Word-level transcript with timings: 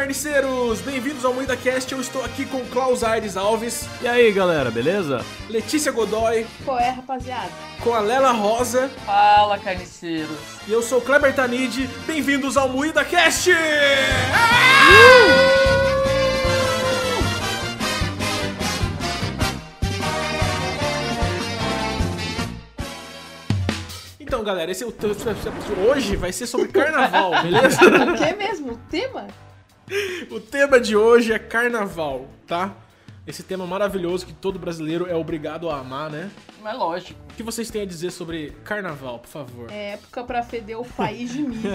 carniceiros! 0.00 0.82
Bem-vindos 0.82 1.24
ao 1.24 1.32
Moída 1.32 1.56
Cast. 1.56 1.90
Eu 1.90 1.98
estou 2.02 2.22
aqui 2.22 2.44
com 2.44 2.62
Klaus 2.66 3.02
Aires 3.02 3.34
Alves, 3.34 3.88
E 4.02 4.06
aí, 4.06 4.30
galera, 4.30 4.70
beleza? 4.70 5.24
Letícia 5.48 5.90
Godoy, 5.90 6.46
Qual 6.66 6.78
é, 6.78 6.90
rapaziada? 6.90 7.48
com 7.80 7.94
a 7.94 8.00
Lela 8.00 8.30
Rosa 8.30 8.90
Fala, 9.06 9.58
carniceiros. 9.58 10.36
e 10.68 10.72
eu 10.72 10.82
sou 10.82 10.98
o 10.98 11.00
Kleber 11.00 11.34
Tanid. 11.34 11.88
Bem-vindos 12.06 12.58
ao 12.58 12.68
Moída 12.68 13.02
Cast! 13.06 13.50
Então, 24.20 24.44
galera, 24.44 24.70
esse 24.70 24.84
é 24.84 24.86
o 24.86 24.92
hoje 25.88 26.16
vai 26.16 26.32
ser 26.32 26.46
sobre 26.46 26.68
carnaval, 26.68 27.30
beleza? 27.42 27.78
O 27.82 28.18
que 28.18 28.34
mesmo? 28.34 28.72
O 28.72 28.76
tema? 28.90 29.26
O 30.30 30.40
tema 30.40 30.80
de 30.80 30.96
hoje 30.96 31.32
é 31.32 31.38
carnaval, 31.38 32.28
tá? 32.46 32.74
Esse 33.26 33.42
tema 33.42 33.66
maravilhoso 33.66 34.24
que 34.24 34.32
todo 34.32 34.56
brasileiro 34.56 35.08
é 35.08 35.14
obrigado 35.16 35.68
a 35.68 35.80
amar, 35.80 36.08
né? 36.08 36.30
Mas 36.62 36.78
lógico. 36.78 37.20
O 37.32 37.34
que 37.34 37.42
vocês 37.42 37.68
têm 37.68 37.82
a 37.82 37.84
dizer 37.84 38.12
sobre 38.12 38.52
carnaval, 38.62 39.18
por 39.18 39.28
favor? 39.28 39.70
É 39.70 39.94
época 39.94 40.22
pra 40.22 40.44
feder 40.44 40.78
o 40.78 40.84
país 40.84 41.32
de 41.32 41.42
milho. 41.42 41.70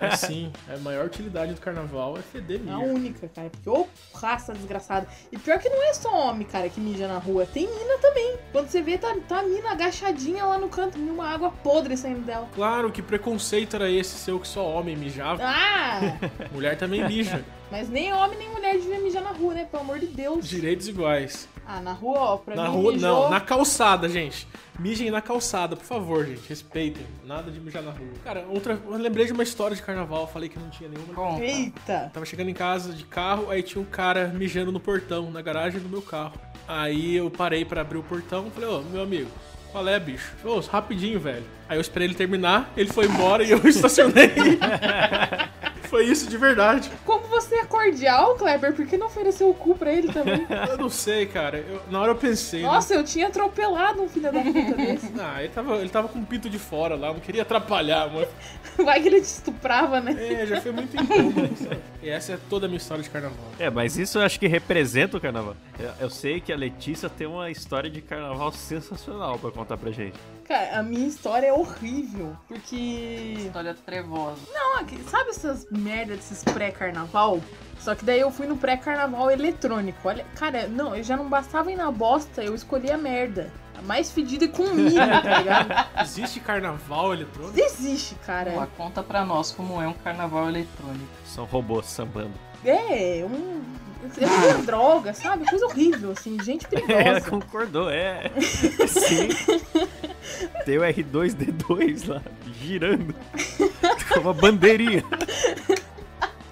É 0.00 0.16
sim, 0.16 0.52
a 0.68 0.76
maior 0.78 1.06
utilidade 1.06 1.54
do 1.54 1.60
carnaval 1.60 2.18
é 2.18 2.22
feder 2.22 2.60
É 2.66 2.72
a 2.72 2.78
única, 2.78 3.26
cara. 3.28 3.48
Porque, 3.48 3.70
ô, 3.70 3.86
raça 4.14 4.52
desgraçada. 4.52 5.08
E 5.30 5.38
pior 5.38 5.58
que 5.58 5.68
não 5.68 5.82
é 5.82 5.94
só 5.94 6.28
homem, 6.28 6.46
cara, 6.46 6.68
que 6.68 6.78
mija 6.78 7.08
na 7.08 7.18
rua. 7.18 7.46
Tem 7.46 7.66
mina 7.66 7.98
também. 7.98 8.36
Quando 8.52 8.68
você 8.68 8.82
vê, 8.82 8.98
tá, 8.98 9.16
tá 9.26 9.38
a 9.40 9.42
mina 9.42 9.72
agachadinha 9.72 10.44
lá 10.44 10.58
no 10.58 10.68
canto, 10.68 10.98
e 10.98 11.10
uma 11.10 11.26
água 11.26 11.50
podre 11.62 11.96
saindo 11.96 12.20
dela. 12.20 12.48
Claro, 12.54 12.92
que 12.92 13.00
preconceito 13.00 13.76
era 13.76 13.90
esse 13.90 14.18
seu 14.18 14.38
que 14.38 14.46
só 14.46 14.66
homem 14.66 14.94
mijava? 14.94 15.42
Ah! 15.42 16.00
Mulher 16.52 16.76
também 16.76 17.06
mija. 17.06 17.42
Mas 17.72 17.88
nem 17.88 18.12
homem 18.12 18.38
nem 18.38 18.50
mulher 18.50 18.74
devia 18.74 19.00
mijar 19.00 19.22
na 19.22 19.30
rua, 19.30 19.54
né? 19.54 19.64
Pelo 19.64 19.82
amor 19.82 19.98
de 19.98 20.04
Deus. 20.04 20.46
Direitos 20.46 20.88
iguais. 20.88 21.48
Ah, 21.66 21.80
na 21.80 21.92
rua, 21.94 22.18
ó, 22.18 22.36
pra 22.36 22.54
na 22.54 22.64
mim 22.68 22.76
rua, 22.76 22.92
mijou... 22.92 23.08
não, 23.22 23.30
na 23.30 23.40
calçada, 23.40 24.10
gente. 24.10 24.46
Mijem 24.78 25.10
na 25.10 25.22
calçada, 25.22 25.74
por 25.74 25.84
favor, 25.86 26.26
gente. 26.26 26.46
Respeitem. 26.46 27.06
Nada 27.24 27.50
de 27.50 27.58
mijar 27.58 27.82
na 27.82 27.90
rua. 27.90 28.10
Cara, 28.22 28.44
outra. 28.50 28.78
Eu 28.84 28.98
lembrei 28.98 29.24
de 29.24 29.32
uma 29.32 29.42
história 29.42 29.74
de 29.74 29.80
carnaval, 29.80 30.26
falei 30.26 30.50
que 30.50 30.58
não 30.58 30.68
tinha 30.68 30.90
nenhuma. 30.90 31.14
Conta. 31.14 31.42
Eita! 31.42 32.10
Tava 32.12 32.26
chegando 32.26 32.50
em 32.50 32.54
casa 32.54 32.92
de 32.92 33.04
carro, 33.04 33.50
aí 33.50 33.62
tinha 33.62 33.80
um 33.80 33.86
cara 33.86 34.28
mijando 34.28 34.70
no 34.70 34.78
portão, 34.78 35.30
na 35.30 35.40
garagem 35.40 35.80
do 35.80 35.88
meu 35.88 36.02
carro. 36.02 36.34
Aí 36.68 37.16
eu 37.16 37.30
parei 37.30 37.64
pra 37.64 37.80
abrir 37.80 37.96
o 37.96 38.02
portão 38.02 38.48
e 38.48 38.50
falei, 38.50 38.68
ô, 38.68 38.82
meu 38.82 39.02
amigo, 39.02 39.30
qual 39.70 39.88
é, 39.88 39.98
bicho? 39.98 40.30
Ô, 40.44 40.60
rapidinho, 40.60 41.18
velho. 41.18 41.44
Aí 41.66 41.78
eu 41.78 41.80
esperei 41.80 42.06
ele 42.06 42.14
terminar, 42.14 42.70
ele 42.76 42.92
foi 42.92 43.06
embora 43.06 43.42
e 43.42 43.50
eu 43.50 43.58
estacionei. 43.66 44.30
Foi 45.92 46.06
isso 46.06 46.26
de 46.26 46.38
verdade. 46.38 46.90
Como 47.04 47.26
você 47.26 47.56
é 47.56 47.64
cordial, 47.66 48.34
Kleber, 48.36 48.72
por 48.72 48.86
que 48.86 48.96
não 48.96 49.08
ofereceu 49.08 49.50
o 49.50 49.54
cu 49.54 49.74
pra 49.76 49.92
ele 49.92 50.10
também? 50.10 50.46
Eu 50.70 50.78
não 50.78 50.88
sei, 50.88 51.26
cara. 51.26 51.58
Eu- 51.58 51.82
na 51.90 52.00
hora 52.00 52.12
eu 52.12 52.16
pensei. 52.16 52.62
né? 52.62 52.66
Nossa, 52.66 52.94
eu 52.94 53.04
tinha 53.04 53.26
atropelado 53.26 54.00
um 54.02 54.08
filho 54.08 54.32
da 54.32 54.40
puta 54.40 54.72
desse. 54.74 55.12
Ah, 55.20 55.40
ele 55.42 55.50
tava, 55.50 55.76
ele 55.76 55.90
tava 55.90 56.08
com 56.08 56.18
o 56.20 56.24
pinto 56.24 56.48
de 56.48 56.58
fora 56.58 56.94
lá, 56.96 57.12
não 57.12 57.20
queria 57.20 57.42
atrapalhar, 57.42 58.10
mano. 58.10 58.26
Vai 58.82 59.02
que 59.02 59.08
ele 59.08 59.20
te 59.20 59.24
estuprava, 59.26 60.00
né? 60.00 60.16
É, 60.18 60.46
já 60.46 60.60
foi 60.62 60.72
muito 60.72 60.96
incômodo. 60.96 61.54
sabe? 61.58 61.78
E 62.02 62.08
essa 62.08 62.32
é 62.32 62.38
toda 62.48 62.64
a 62.64 62.68
minha 62.68 62.78
história 62.78 63.02
de 63.04 63.10
carnaval. 63.10 63.36
É, 63.58 63.68
mas 63.68 63.98
isso 63.98 64.16
eu 64.18 64.22
acho 64.22 64.40
que 64.40 64.46
representa 64.46 65.18
o 65.18 65.20
carnaval. 65.20 65.54
Eu, 65.78 65.90
eu 66.00 66.10
sei 66.10 66.40
que 66.40 66.50
a 66.52 66.56
Letícia 66.56 67.10
tem 67.10 67.26
uma 67.26 67.50
história 67.50 67.90
de 67.90 68.00
carnaval 68.00 68.50
sensacional 68.52 69.38
pra 69.38 69.50
contar 69.50 69.76
pra 69.76 69.90
gente. 69.90 70.14
Cara, 70.52 70.78
a 70.78 70.82
minha 70.82 71.06
história 71.08 71.46
é 71.46 71.52
horrível. 71.52 72.36
Porque. 72.46 73.36
História 73.38 73.74
trevosa. 73.86 74.36
Não, 74.52 74.80
aqui- 74.80 75.02
sabe 75.08 75.30
essas 75.30 75.66
merda 75.70 76.14
desses 76.14 76.44
pré-carnaval? 76.44 77.40
Só 77.80 77.94
que 77.94 78.04
daí 78.04 78.20
eu 78.20 78.30
fui 78.30 78.46
no 78.46 78.58
pré-carnaval 78.58 79.30
eletrônico. 79.30 80.06
Olha, 80.06 80.26
cara, 80.34 80.66
não, 80.68 80.94
eu 80.94 81.02
já 81.02 81.16
não 81.16 81.26
bastava 81.26 81.72
ir 81.72 81.76
na 81.76 81.90
bosta, 81.90 82.42
eu 82.44 82.54
escolhi 82.54 82.90
a 82.90 82.98
merda. 82.98 83.50
A 83.78 83.80
mais 83.80 84.12
fedida 84.12 84.44
e 84.44 84.48
com 84.48 84.64
milho, 84.68 84.94
tá 84.94 85.38
ligado? 85.38 85.88
Existe 86.02 86.38
carnaval 86.40 87.14
eletrônico? 87.14 87.58
Existe, 87.58 88.14
cara. 88.26 88.52
Ó, 88.54 88.66
conta 88.76 89.02
pra 89.02 89.24
nós 89.24 89.52
como 89.52 89.80
é 89.80 89.88
um 89.88 89.94
carnaval 89.94 90.50
eletrônico. 90.50 91.08
São 91.24 91.46
robôs 91.46 91.86
sambando. 91.86 92.34
É, 92.62 93.24
um. 93.24 93.62
É 94.20 94.26
uma 94.26 94.62
droga, 94.64 95.14
sabe? 95.14 95.48
Coisa 95.48 95.64
horrível, 95.64 96.10
assim, 96.10 96.36
gente 96.42 96.66
Ela 96.74 96.86
perigosa. 96.86 97.30
concordou, 97.30 97.88
é. 97.88 98.32
Sim. 98.88 99.28
Tem 100.64 100.78
o 100.78 100.82
R2D2 100.82 102.08
lá, 102.08 102.22
girando. 102.60 103.14
Com 104.12 104.20
uma 104.20 104.34
bandeirinha. 104.34 105.04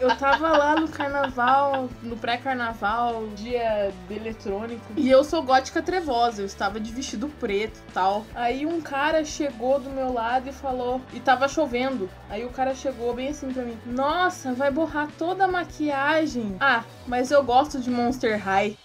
Eu 0.00 0.16
tava 0.16 0.48
lá 0.48 0.74
no 0.76 0.88
carnaval, 0.88 1.90
no 2.02 2.16
pré-carnaval, 2.16 3.28
dia 3.36 3.92
eletrônico. 4.10 4.82
E 4.96 5.10
eu 5.10 5.22
sou 5.22 5.42
gótica 5.42 5.82
trevosa, 5.82 6.40
eu 6.40 6.46
estava 6.46 6.80
de 6.80 6.90
vestido 6.90 7.28
preto 7.38 7.78
e 7.86 7.92
tal. 7.92 8.24
Aí 8.34 8.64
um 8.64 8.80
cara 8.80 9.22
chegou 9.26 9.78
do 9.78 9.90
meu 9.90 10.10
lado 10.10 10.48
e 10.48 10.52
falou. 10.52 11.02
E 11.12 11.20
tava 11.20 11.46
chovendo. 11.48 12.08
Aí 12.30 12.46
o 12.46 12.48
cara 12.48 12.74
chegou 12.74 13.12
bem 13.14 13.28
assim 13.28 13.52
pra 13.52 13.62
mim: 13.62 13.76
Nossa, 13.84 14.54
vai 14.54 14.70
borrar 14.70 15.06
toda 15.18 15.44
a 15.44 15.48
maquiagem. 15.48 16.56
Ah, 16.58 16.82
mas 17.06 17.30
eu 17.30 17.44
gosto 17.44 17.78
de 17.78 17.90
Monster 17.90 18.42
High. 18.42 18.78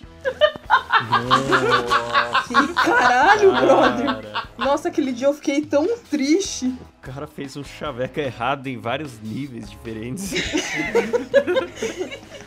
Que 2.47 2.73
caralho, 2.73 3.51
brother. 3.51 4.05
Cara, 4.05 4.43
Nossa, 4.57 4.87
aquele 4.89 5.11
dia 5.11 5.27
eu 5.27 5.33
fiquei 5.33 5.61
tão 5.61 5.97
triste. 6.09 6.67
o 6.67 7.01
cara 7.01 7.27
fez 7.27 7.55
um 7.57 7.63
chaveco 7.63 8.19
errado 8.19 8.67
em 8.67 8.77
vários 8.77 9.19
níveis 9.21 9.69
diferentes. 9.69 10.33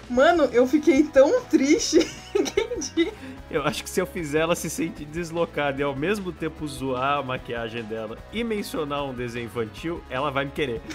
Mano, 0.09 0.45
eu 0.45 0.67
fiquei 0.67 1.03
tão 1.05 1.43
triste 1.43 1.99
dia. 2.95 3.13
Eu 3.51 3.63
acho 3.65 3.83
que 3.83 3.91
se 3.91 4.01
eu 4.01 4.07
fizer 4.07 4.41
ela 4.41 4.55
se 4.55 4.69
sentir 4.71 5.05
deslocada 5.07 5.81
e 5.81 5.85
ao 5.85 5.95
mesmo 5.95 6.33
tempo 6.33 6.67
zoar 6.67 7.19
a 7.19 7.23
maquiagem 7.23 7.83
dela 7.83 8.19
e 8.33 8.45
mencionar 8.45 9.05
um 9.05 9.15
desenho 9.15 9.47
infantil, 9.47 10.03
ela 10.11 10.31
vai 10.31 10.45
me 10.45 10.51
querer. 10.51 10.81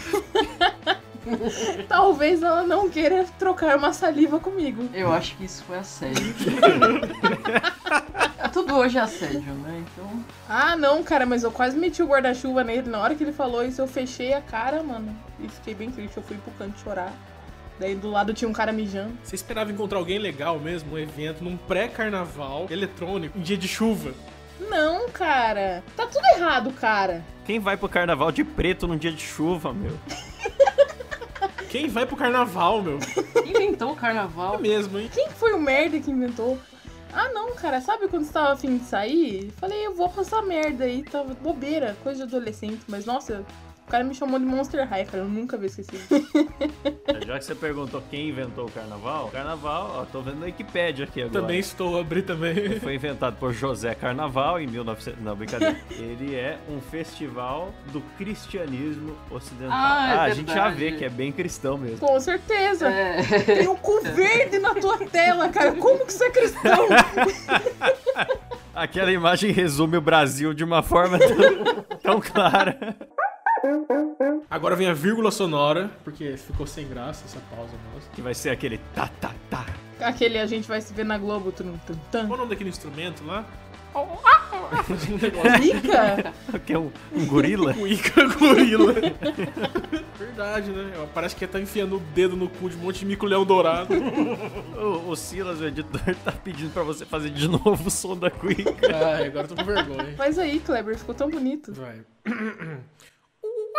Talvez 1.87 2.41
ela 2.41 2.63
não 2.63 2.89
queira 2.89 3.25
trocar 3.37 3.77
uma 3.77 3.93
saliva 3.93 4.39
comigo. 4.39 4.89
Eu 4.93 5.11
acho 5.11 5.35
que 5.35 5.45
isso 5.45 5.63
foi 5.63 5.77
assédio. 5.77 6.33
Tudo 8.51 8.75
hoje 8.75 8.97
é 8.97 9.01
assédio, 9.01 9.53
né? 9.53 9.81
Então. 9.81 10.23
Ah, 10.47 10.75
não, 10.75 11.03
cara, 11.03 11.25
mas 11.25 11.43
eu 11.43 11.51
quase 11.51 11.77
meti 11.77 12.03
o 12.03 12.07
guarda-chuva 12.07 12.63
nele. 12.63 12.89
Na 12.89 12.99
hora 12.99 13.15
que 13.15 13.23
ele 13.23 13.33
falou 13.33 13.63
isso, 13.63 13.81
eu 13.81 13.87
fechei 13.87 14.33
a 14.33 14.41
cara, 14.41 14.83
mano. 14.83 15.15
E 15.39 15.49
fiquei 15.49 15.73
bem 15.73 15.89
triste. 15.89 16.17
Eu 16.17 16.23
fui 16.23 16.37
pro 16.37 16.51
canto 16.53 16.79
chorar. 16.79 17.13
Daí 17.79 17.95
do 17.95 18.11
lado 18.11 18.33
tinha 18.33 18.47
um 18.47 18.53
cara 18.53 18.71
mijando. 18.71 19.13
Você 19.23 19.35
esperava 19.35 19.71
encontrar 19.71 19.97
alguém 19.97 20.19
legal 20.19 20.59
mesmo, 20.59 20.93
um 20.93 20.99
evento, 20.99 21.43
num 21.43 21.57
pré-carnaval 21.57 22.67
eletrônico, 22.69 23.37
em 23.37 23.41
dia 23.41 23.57
de 23.57 23.67
chuva? 23.67 24.13
Não, 24.69 25.09
cara. 25.09 25.83
Tá 25.95 26.05
tudo 26.05 26.23
errado, 26.35 26.71
cara. 26.71 27.23
Quem 27.45 27.59
vai 27.59 27.75
pro 27.75 27.89
carnaval 27.89 28.31
de 28.31 28.43
preto 28.43 28.87
num 28.87 28.97
dia 28.97 29.11
de 29.11 29.23
chuva, 29.23 29.73
meu? 29.73 29.97
Quem 31.73 31.87
vai 31.87 32.05
pro 32.05 32.15
carnaval, 32.15 32.83
meu? 32.83 32.99
Inventou 33.47 33.89
o 33.89 33.93
É 33.93 33.95
carnaval. 33.95 34.59
mesmo, 34.59 34.99
hein? 34.99 35.09
Quem 35.11 35.27
foi 35.31 35.53
o 35.53 35.59
merda 35.59 35.99
que 35.99 36.11
inventou? 36.11 36.59
Ah, 37.11 37.29
não, 37.33 37.55
cara. 37.55 37.81
Sabe 37.81 38.07
quando 38.07 38.25
você 38.25 38.31
tava 38.31 38.53
afim 38.53 38.77
de 38.77 38.83
sair? 38.85 39.51
Falei, 39.57 39.83
eu 39.83 39.95
vou 39.95 40.07
passar 40.07 40.43
merda 40.43 40.83
aí. 40.83 41.01
Tava 41.01 41.33
bobeira, 41.33 41.97
coisa 42.03 42.27
de 42.27 42.35
adolescente. 42.35 42.81
Mas, 42.87 43.05
nossa, 43.05 43.43
o 43.85 43.91
cara 43.91 44.03
me 44.03 44.15
chamou 44.15 44.39
de 44.39 44.45
Monster 44.45 44.87
High, 44.87 45.05
cara. 45.05 45.23
Eu 45.23 45.29
nunca 45.29 45.57
vou 45.57 45.65
esquecer. 45.65 45.99
Já 47.25 47.39
que 47.39 47.45
você 47.45 47.55
perguntou 47.55 48.01
quem 48.09 48.29
inventou 48.29 48.67
o 48.67 48.71
carnaval, 48.71 49.29
carnaval, 49.29 49.95
ó, 49.99 50.05
tô 50.05 50.21
vendo 50.21 50.39
na 50.39 50.45
Wikipédia 50.45 51.05
aqui 51.05 51.21
agora. 51.21 51.41
Também 51.41 51.59
estou 51.59 51.97
a 51.97 52.01
abrir 52.01 52.23
também. 52.23 52.79
Foi 52.79 52.95
inventado 52.95 53.37
por 53.37 53.53
José 53.53 53.93
Carnaval 53.93 54.59
em 54.59 54.67
1900. 54.67 55.21
Não, 55.21 55.35
brincadeira. 55.35 55.77
Ele 55.91 56.35
é 56.35 56.57
um 56.69 56.81
festival 56.81 57.73
do 57.91 58.01
cristianismo 58.17 59.15
ocidental. 59.29 59.71
Ah, 59.71 60.27
é 60.27 60.31
a 60.31 60.33
gente 60.33 60.53
já 60.53 60.69
vê 60.69 60.93
que 60.93 61.05
é 61.05 61.09
bem 61.09 61.31
cristão 61.31 61.77
mesmo. 61.77 61.99
Com 61.99 62.19
certeza. 62.19 62.89
É. 62.89 63.21
Tem 63.43 63.67
um 63.67 63.75
cu 63.75 64.01
verde 64.01 64.59
na 64.59 64.73
tua 64.73 64.97
tela, 65.05 65.49
cara. 65.49 65.73
Como 65.73 66.05
que 66.05 66.13
você 66.13 66.25
é 66.25 66.31
cristão? 66.31 66.87
Aquela 68.73 69.11
imagem 69.11 69.51
resume 69.51 69.97
o 69.97 70.01
Brasil 70.01 70.51
de 70.51 70.63
uma 70.63 70.81
forma 70.81 71.19
tão, 71.19 71.83
tão 72.01 72.19
clara. 72.21 72.95
Agora 74.53 74.75
vem 74.75 74.85
a 74.85 74.93
vírgula 74.93 75.31
sonora, 75.31 75.89
porque 76.03 76.37
ficou 76.37 76.67
sem 76.67 76.87
graça 76.87 77.25
essa 77.25 77.39
pausa 77.49 77.73
nossa. 77.91 78.07
Que 78.13 78.21
vai 78.21 78.35
ser 78.35 78.51
aquele 78.51 78.77
tá, 78.93 79.09
tá, 79.19 79.33
tá. 79.49 79.65
Aquele 79.99 80.37
a 80.37 80.45
gente 80.45 80.67
vai 80.67 80.79
se 80.79 80.93
ver 80.93 81.03
na 81.03 81.17
Globo. 81.17 81.51
Tum, 81.51 81.75
tum, 81.87 81.95
tum. 82.11 82.27
Qual 82.27 82.33
o 82.33 82.37
nome 82.37 82.51
daquele 82.51 82.69
instrumento 82.69 83.25
lá? 83.25 83.43
Rica? 85.59 86.33
Que 86.67 86.73
é 86.73 86.77
um, 86.77 86.91
um 87.11 87.25
gorila. 87.25 87.73
O 87.81 87.87
Ica 87.87 88.27
Gorila. 88.27 88.93
Verdade, 90.19 90.69
né? 90.69 91.07
Parece 91.15 91.35
que 91.35 91.47
tá 91.47 91.59
enfiando 91.59 91.97
o 91.97 91.99
dedo 92.13 92.37
no 92.37 92.47
cu 92.47 92.69
de 92.69 92.75
um 92.75 92.81
monte 92.81 92.99
de 92.99 93.07
mico-leão 93.07 93.43
dourado. 93.43 93.91
O, 94.77 95.09
o 95.09 95.15
Silas, 95.15 95.61
o 95.61 95.65
editor, 95.65 96.15
tá 96.23 96.31
pedindo 96.31 96.71
pra 96.71 96.83
você 96.83 97.07
fazer 97.07 97.31
de 97.31 97.47
novo 97.47 97.87
o 97.87 97.89
som 97.89 98.15
da 98.15 98.29
Cuica. 98.29 98.95
Ai, 98.95 99.25
agora 99.25 99.45
eu 99.45 99.55
tô 99.55 99.55
com 99.55 99.63
vergonha. 99.63 100.15
Faz 100.15 100.37
aí, 100.37 100.59
Kleber. 100.59 100.95
Ficou 100.95 101.15
tão 101.15 101.27
bonito. 101.27 101.73
Vai. 101.73 102.01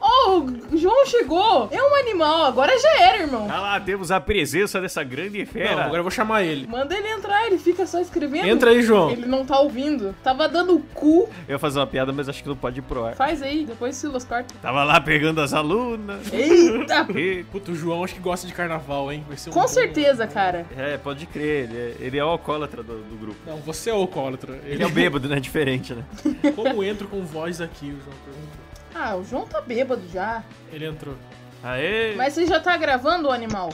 Oh, 0.00 0.40
o 0.72 0.76
João 0.76 1.06
chegou! 1.06 1.68
É 1.70 1.82
um 1.82 1.94
animal. 1.96 2.44
Agora 2.44 2.78
já 2.78 3.00
era, 3.00 3.22
irmão. 3.22 3.46
Ah 3.50 3.60
lá, 3.60 3.80
temos 3.80 4.10
a 4.10 4.20
presença 4.20 4.80
dessa 4.80 5.02
grande 5.02 5.38
Não, 5.40 5.46
fera. 5.46 5.84
agora 5.84 5.98
eu 5.98 6.02
vou 6.02 6.10
chamar 6.10 6.42
ele. 6.44 6.66
Manda 6.66 6.96
ele 6.96 7.08
entrar, 7.08 7.46
ele 7.46 7.58
fica 7.58 7.86
só 7.86 8.00
escrevendo. 8.00 8.46
Entra 8.46 8.70
aí, 8.70 8.82
João. 8.82 9.10
Ele 9.10 9.26
não 9.26 9.44
tá 9.44 9.58
ouvindo. 9.58 10.14
Tava 10.22 10.48
dando 10.48 10.76
o 10.76 10.80
cu. 10.80 11.28
Eu 11.48 11.54
ia 11.54 11.58
fazer 11.58 11.78
uma 11.78 11.86
piada, 11.86 12.12
mas 12.12 12.28
acho 12.28 12.42
que 12.42 12.48
não 12.48 12.56
pode 12.56 12.78
ir 12.78 12.82
pro 12.82 13.04
ar. 13.04 13.14
Faz 13.14 13.42
aí, 13.42 13.64
depois 13.64 13.96
Silas 13.96 14.24
corta. 14.24 14.54
Tava 14.60 14.84
lá 14.84 15.00
pegando 15.00 15.40
as 15.40 15.52
alunas. 15.54 16.32
Eita! 16.32 17.06
E- 17.16 17.44
Puta, 17.50 17.72
o 17.72 17.74
João 17.74 18.04
acho 18.04 18.14
que 18.14 18.20
gosta 18.20 18.46
de 18.46 18.52
carnaval, 18.52 19.10
hein? 19.10 19.24
Vai 19.26 19.36
ser 19.36 19.50
um 19.50 19.52
Com 19.52 19.60
bom- 19.62 19.68
certeza, 19.68 20.26
cara. 20.26 20.66
É, 20.76 20.96
pode 20.98 21.24
crer, 21.26 21.64
ele 21.70 21.76
é, 21.76 21.94
ele 22.00 22.18
é 22.18 22.24
o 22.24 22.28
alcoólatra 22.28 22.82
do, 22.82 22.98
do 22.98 23.16
grupo. 23.18 23.36
Não, 23.46 23.56
você 23.58 23.90
é 23.90 23.94
o 23.94 23.96
alcoólatra. 23.96 24.60
Ele 24.66 24.82
é 24.82 24.86
o 24.86 24.90
bêbado, 24.90 25.28
né? 25.28 25.40
Diferente, 25.40 25.94
né? 25.94 26.04
Como 26.54 26.82
entro 26.84 27.08
com 27.08 27.22
voz 27.24 27.60
aqui, 27.60 27.86
o 27.86 27.90
João 28.02 28.16
perguntou. 28.24 28.65
Ah, 28.98 29.14
o 29.14 29.22
João 29.24 29.46
tá 29.46 29.60
bêbado 29.60 30.02
já. 30.10 30.42
Ele 30.72 30.86
entrou. 30.86 31.14
Aê! 31.62 32.14
Mas 32.16 32.32
você 32.32 32.46
já 32.46 32.58
tá 32.60 32.74
gravando 32.78 33.28
o 33.28 33.30
animal? 33.32 33.70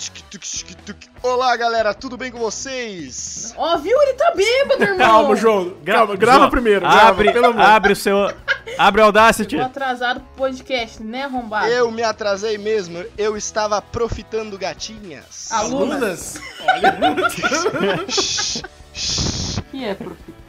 Olá, 1.23 1.57
galera, 1.57 1.95
tudo 1.95 2.17
bem 2.17 2.33
com 2.33 2.39
vocês? 2.39 3.55
Ó, 3.57 3.77
viu? 3.79 4.01
Ele 4.03 4.15
tá 4.15 4.33
bêbado, 4.35 4.83
irmão. 4.83 4.99
Calma, 4.99 5.37
João. 5.37 5.77
Calma, 5.85 6.17
grava 6.17 6.39
João, 6.39 6.51
primeiro. 6.51 6.81
grava, 6.81 7.09
Abre, 7.11 7.33
pelo 7.33 7.47
amor. 7.47 7.61
abre 7.61 7.93
o 7.93 7.97
seu. 7.97 8.17
Abre 8.79 9.01
o 9.01 9.05
Audacity. 9.05 9.57
Tô 9.57 9.63
atrasado 9.63 10.21
pro 10.21 10.29
podcast, 10.37 11.01
né, 11.03 11.25
arrombado? 11.25 11.67
Eu 11.69 11.91
me 11.93 12.03
atrasei 12.03 12.59
mesmo, 12.59 13.05
eu 13.17 13.37
estava 13.37 13.81
profitando 13.81 14.59
gatinhas. 14.59 15.53
Alunas. 15.53 16.41
Olha, 16.67 16.99
O 19.59 19.63
que 19.71 19.85
é 19.85 19.95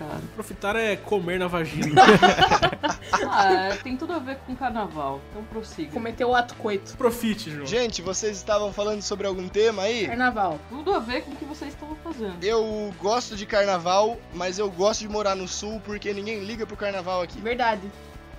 profitar? 0.04 0.22
profitar 0.36 0.76
é 0.76 0.96
comer 0.96 1.40
na 1.40 1.48
vagina. 1.48 2.02
Ah, 3.36 3.76
tem 3.84 3.96
tudo 3.98 4.14
a 4.14 4.20
ver 4.20 4.38
com 4.46 4.56
carnaval. 4.56 5.22
Então 5.30 5.44
prossiga. 5.46 5.92
Cometeu 5.92 6.30
o 6.30 6.36
ato 6.36 6.56
coito. 6.56 6.96
Profite, 6.98 7.50
João. 7.50 7.66
Gente, 7.66 8.02
vocês 8.02 8.38
estavam 8.38 8.72
falando 8.72 9.02
sobre 9.02 9.26
algum 9.26 9.48
tema 9.48 9.84
aí? 9.84 10.08
Carnaval. 10.08 10.60
Tudo 10.70 10.94
a 10.94 11.00
ver 11.00 11.24
com 11.24 11.32
o 11.32 11.36
que 11.36 11.46
vocês 11.46 11.74
estavam 11.74 11.96
fazendo. 12.04 12.44
Eu 12.44 12.94
gosto 13.00 13.36
de 13.36 13.46
carnaval, 13.46 14.18
mas 14.34 14.60
eu 14.60 14.70
gosto 14.70 15.02
de 15.02 15.10
morar 15.10 15.36
no 15.36 15.48
sul 15.48 15.82
porque 15.84 16.14
ninguém 16.14 16.44
liga 16.44 16.66
pro 16.66 16.78
carnaval 16.78 17.22
aqui. 17.22 17.40
Verdade. 17.40 17.90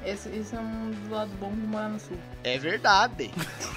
Esse, 0.05 0.29
esse 0.29 0.55
é 0.55 0.61
um 0.61 0.91
dos 0.91 1.09
lados 1.09 1.33
bons 1.35 1.55
de 1.55 1.67
morar 1.67 1.89
no 1.89 1.99
sul. 1.99 2.19
É 2.43 2.59
verdade. 2.59 3.31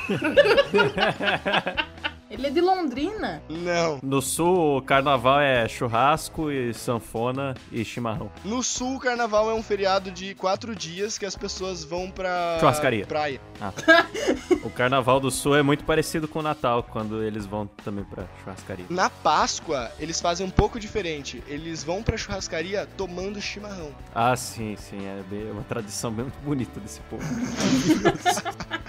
Ele 2.29 2.47
é 2.47 2.50
de 2.50 2.59
Londrina. 2.62 3.41
Não. 3.50 4.00
No 4.03 4.21
sul, 4.21 4.77
o 4.77 4.81
carnaval 4.81 5.39
é 5.39 5.68
churrasco 5.68 6.51
e 6.51 6.74
sanfona 6.74 7.56
e 7.71 7.85
chimarrão. 7.85 8.29
No 8.44 8.62
sul, 8.62 8.95
o 8.97 9.00
carnaval 9.00 9.50
é 9.50 9.53
um 9.53 9.63
feriado 9.63 10.12
de 10.12 10.35
quatro 10.35 10.75
dias 10.75 11.18
que 11.18 11.25
as 11.25 11.35
pessoas 11.35 11.83
vão 11.83 12.12
pra 12.12 12.57
Churrascaria. 12.59 13.06
praia. 13.06 13.39
O 14.63 14.69
carnaval 14.69 15.19
do 15.19 15.31
sul 15.31 15.56
é 15.56 15.63
muito 15.63 15.83
parecido 15.85 16.27
com 16.27 16.39
o 16.39 16.41
Natal, 16.41 16.83
quando 16.83 17.24
eles 17.24 17.45
vão 17.45 17.68
também 17.83 18.03
pra 18.03 18.25
churrascaria. 18.44 18.85
Na 18.89 19.09
Páscoa, 19.09 19.89
eles 20.00 20.19
fazem 20.19 20.45
um 20.45 20.50
pouco 20.50 20.80
diferente. 20.80 21.41
Eles 21.47 21.83
vão 21.83 22.03
pra 22.03 22.18
churrascaria 22.18 22.85
tomando 22.97 23.39
chimarrão. 23.41 23.91
Ah, 24.13 24.35
sim, 24.35 24.75
sim, 24.75 24.97
é 25.06 25.23
é 25.31 25.51
uma 25.51 25.63
tradição 25.63 26.12
muito 26.12 26.38
bonita 26.44 26.80
desse 26.80 27.00
povo. 27.01 27.23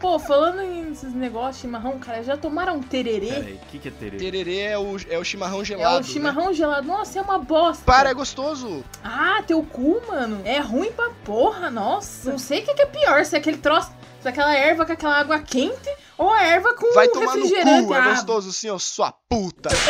Pô, 0.00 0.18
falando 0.18 0.62
em 0.62 0.92
esses 0.92 1.12
negócios 1.12 1.56
de 1.56 1.60
chimarrão, 1.60 1.98
cara, 1.98 2.22
já 2.22 2.34
tomaram 2.34 2.80
tererê? 2.80 3.26
Peraí, 3.26 3.52
o 3.52 3.58
que, 3.66 3.78
que 3.78 3.88
é 3.88 3.90
tererê? 3.90 4.16
Tererê 4.16 4.58
é 4.60 4.78
o, 4.78 4.96
é 5.10 5.18
o 5.18 5.24
chimarrão 5.24 5.60
É 5.60 5.64
gelado. 5.66 5.96
o 5.96 5.98
né? 5.98 6.04
chimarrão 6.04 6.54
gelado. 6.54 6.86
Nossa, 6.86 7.18
é 7.18 7.22
uma 7.22 7.38
bosta. 7.38 7.84
Para, 7.84 8.08
é 8.08 8.14
gostoso. 8.14 8.82
Ah, 9.04 9.42
teu 9.46 9.62
cu, 9.62 10.00
mano. 10.08 10.40
É 10.46 10.58
ruim 10.58 10.90
pra 10.90 11.10
porra, 11.22 11.70
nossa. 11.70 12.30
Não 12.30 12.38
sei 12.38 12.60
o 12.60 12.64
que 12.64 12.72
que 12.72 12.80
é 12.80 12.86
pior, 12.86 13.26
se 13.26 13.36
é 13.36 13.38
aquele 13.38 13.58
troço, 13.58 13.90
se 14.22 14.28
é 14.28 14.30
aquela 14.30 14.54
erva 14.54 14.86
com 14.86 14.92
aquela 14.92 15.18
água 15.18 15.38
quente 15.38 15.94
ou 16.16 16.32
a 16.32 16.44
erva 16.44 16.74
com 16.74 16.94
Vai 16.94 17.08
tomar 17.08 17.36
no 17.36 17.46
cu, 17.86 17.94
é 17.94 17.98
ah, 17.98 18.14
gostoso 18.14 18.50
sim, 18.54 18.70
ó, 18.70 18.78
sua 18.78 19.12
puta. 19.28 19.68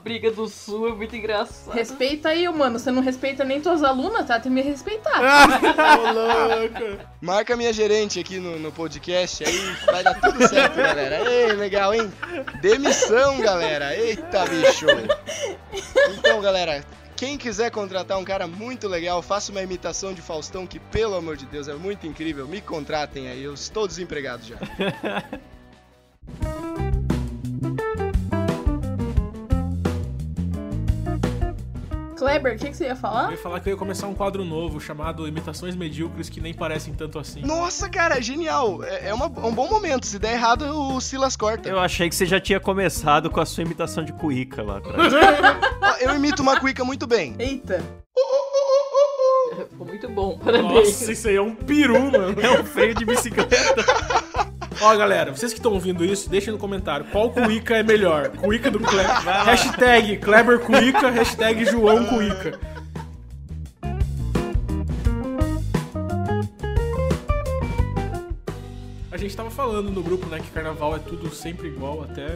Briga 0.06 0.30
do 0.30 0.46
sul 0.46 0.88
é 0.88 0.92
muito 0.92 1.16
engraçado. 1.16 1.74
Respeita 1.74 2.28
aí, 2.28 2.48
mano. 2.48 2.78
Você 2.78 2.92
não 2.92 3.02
respeita 3.02 3.42
nem 3.42 3.60
tuas 3.60 3.82
alunas, 3.82 4.24
tá? 4.24 4.34
Tem 4.34 4.42
que 4.42 4.50
me 4.50 4.62
respeitar. 4.62 5.18
Ô, 5.98 6.12
louco. 6.12 7.04
Marca 7.20 7.56
minha 7.56 7.72
gerente 7.72 8.20
aqui 8.20 8.38
no, 8.38 8.56
no 8.56 8.70
podcast, 8.70 9.42
aí 9.42 9.76
vai 9.84 10.04
dar 10.04 10.14
tudo 10.14 10.46
certo, 10.46 10.76
galera. 10.76 11.28
Ei, 11.28 11.52
legal, 11.54 11.92
hein? 11.92 12.08
Demissão, 12.62 13.40
galera. 13.40 13.96
Eita, 13.96 14.44
bicho. 14.46 14.86
Então, 16.16 16.40
galera, 16.40 16.84
quem 17.16 17.36
quiser 17.36 17.72
contratar 17.72 18.16
um 18.16 18.24
cara 18.24 18.46
muito 18.46 18.86
legal, 18.86 19.20
faça 19.22 19.50
uma 19.50 19.60
imitação 19.60 20.14
de 20.14 20.22
Faustão, 20.22 20.68
que 20.68 20.78
pelo 20.78 21.16
amor 21.16 21.36
de 21.36 21.46
Deus 21.46 21.66
é 21.66 21.74
muito 21.74 22.06
incrível. 22.06 22.46
Me 22.46 22.60
contratem 22.60 23.26
aí, 23.26 23.42
eu 23.42 23.54
estou 23.54 23.88
desempregado 23.88 24.44
já. 24.46 24.56
Kleber, 32.16 32.54
o 32.54 32.58
que, 32.58 32.70
que 32.70 32.76
você 32.76 32.84
ia 32.84 32.90
Eu 32.90 32.96
falar? 32.96 33.30
ia 33.30 33.36
falar 33.38 33.60
que 33.60 33.68
eu 33.68 33.72
ia 33.72 33.76
começar 33.78 34.06
um 34.06 34.14
quadro 34.14 34.44
novo 34.44 34.80
chamado 34.80 35.28
Imitações 35.28 35.74
Medíocres 35.76 36.28
que 36.28 36.40
nem 36.40 36.54
parecem 36.54 36.94
tanto 36.94 37.18
assim. 37.18 37.42
Nossa, 37.42 37.88
cara, 37.88 38.20
genial. 38.22 38.82
É, 38.82 39.08
é 39.08 39.14
uma- 39.14 39.26
um 39.26 39.54
bom 39.54 39.68
momento. 39.68 40.06
Se 40.06 40.18
der 40.18 40.32
errado, 40.32 40.62
o 40.62 41.00
Silas 41.00 41.36
corta. 41.36 41.68
Eu 41.68 41.78
achei 41.78 42.08
que 42.08 42.14
você 42.14 42.24
já 42.26 42.40
tinha 42.40 42.58
começado 42.58 43.30
com 43.30 43.40
a 43.40 43.46
sua 43.46 43.62
imitação 43.62 44.04
de 44.04 44.12
cuíca 44.12 44.62
lá 44.62 44.78
atrás. 44.78 45.12
Eu 46.00 46.14
imito 46.14 46.42
uma 46.42 46.58
cuica 46.58 46.84
muito 46.84 47.06
bem. 47.06 47.34
Eita. 47.38 47.82
Ficou 49.70 49.86
muito 49.86 50.08
bom, 50.08 50.38
parabéns. 50.38 50.72
Nossa, 50.72 51.12
isso 51.12 51.28
aí 51.28 51.36
é 51.36 51.40
um 51.42 51.54
peru, 51.54 52.10
mano. 52.10 52.40
É 52.40 52.60
um 52.60 52.64
freio 52.64 52.94
de 52.94 53.04
bicicleta. 53.04 53.56
Ó, 54.80 54.94
galera, 54.96 55.32
vocês 55.32 55.52
que 55.52 55.58
estão 55.58 55.72
ouvindo 55.72 56.04
isso, 56.04 56.28
deixem 56.28 56.52
no 56.52 56.58
comentário 56.58 57.06
qual 57.06 57.30
Cuica 57.30 57.76
é 57.76 57.82
melhor. 57.82 58.28
Cuica 58.30 58.70
do 58.70 58.78
Kleber. 58.78 59.22
Hashtag 59.44 60.18
Kleber 60.18 60.58
Cuica, 60.60 61.10
hashtag 61.10 61.64
João 61.64 62.04
Cuica. 62.04 62.58
A 69.10 69.16
gente 69.16 69.34
tava 69.34 69.50
falando 69.50 69.90
no 69.90 70.02
grupo, 70.02 70.26
né, 70.26 70.38
que 70.38 70.50
carnaval 70.50 70.94
é 70.94 70.98
tudo 70.98 71.34
sempre 71.34 71.68
igual, 71.68 72.02
até. 72.02 72.26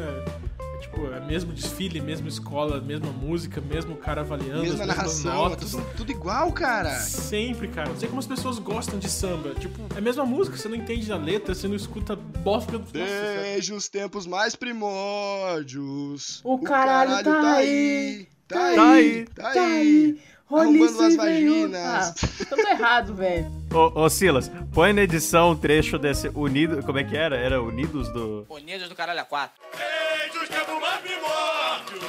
Mesmo 1.30 1.52
desfile, 1.52 2.00
mesma 2.00 2.26
escola, 2.28 2.80
mesma 2.80 3.12
música, 3.12 3.60
mesmo 3.60 3.94
cara 3.96 4.22
avaliando, 4.22 4.62
Mesma 4.62 4.82
as 4.82 4.86
mesmas 4.88 4.96
narração, 4.96 5.34
notas. 5.50 5.70
tudo, 5.70 5.86
tudo 5.96 6.10
igual, 6.10 6.52
cara. 6.52 6.90
Sempre, 6.98 7.68
cara. 7.68 7.88
Não 7.90 7.96
sei 7.96 8.08
como 8.08 8.18
as 8.18 8.26
pessoas 8.26 8.58
gostam 8.58 8.98
de 8.98 9.08
samba. 9.08 9.54
Tipo, 9.54 9.80
é 9.94 9.98
a 9.98 10.00
mesma 10.00 10.26
música, 10.26 10.56
você 10.56 10.68
não 10.68 10.74
entende 10.76 11.10
a 11.12 11.16
letra, 11.16 11.54
você 11.54 11.68
não 11.68 11.76
escuta 11.76 12.16
bosta. 12.16 12.72
Cara. 12.80 13.42
Desde 13.42 13.72
os 13.72 13.88
tempos 13.88 14.26
mais 14.26 14.56
primórdios. 14.56 16.40
O 16.42 16.58
caralho 16.58 17.22
tá 17.22 17.52
aí, 17.54 18.26
Tá 18.48 18.56
tá 18.56 18.90
aí. 18.92 19.24
Tá 19.26 19.42
Tá 19.42 19.50
aí. 19.50 19.58
aí. 19.58 20.06
Olha 20.08 20.10
Arrombando 20.10 20.18
isso 20.18 20.26
as 20.26 20.39
aí, 20.56 20.78
velho. 20.78 21.16
vaginas. 21.16 21.82
Ah, 21.84 22.14
tudo 22.48 22.68
errado, 22.68 23.14
velho. 23.14 23.50
Ô, 23.72 24.02
ô, 24.02 24.10
Silas, 24.10 24.50
põe 24.72 24.92
na 24.92 25.02
edição 25.02 25.50
um 25.52 25.56
trecho 25.56 25.98
desse 25.98 26.28
Unido. 26.28 26.82
Como 26.82 26.98
é 26.98 27.04
que 27.04 27.16
era? 27.16 27.36
Era 27.36 27.62
Unidos 27.62 28.08
do. 28.12 28.44
Unidos 28.48 28.88
do 28.88 28.94
Caralho 28.94 29.20
a 29.20 29.24
4. 29.24 29.60
Desde 29.76 30.38
os 30.38 30.48
tempos 30.48 30.80
mais 30.80 31.00
primórdios, 31.00 32.02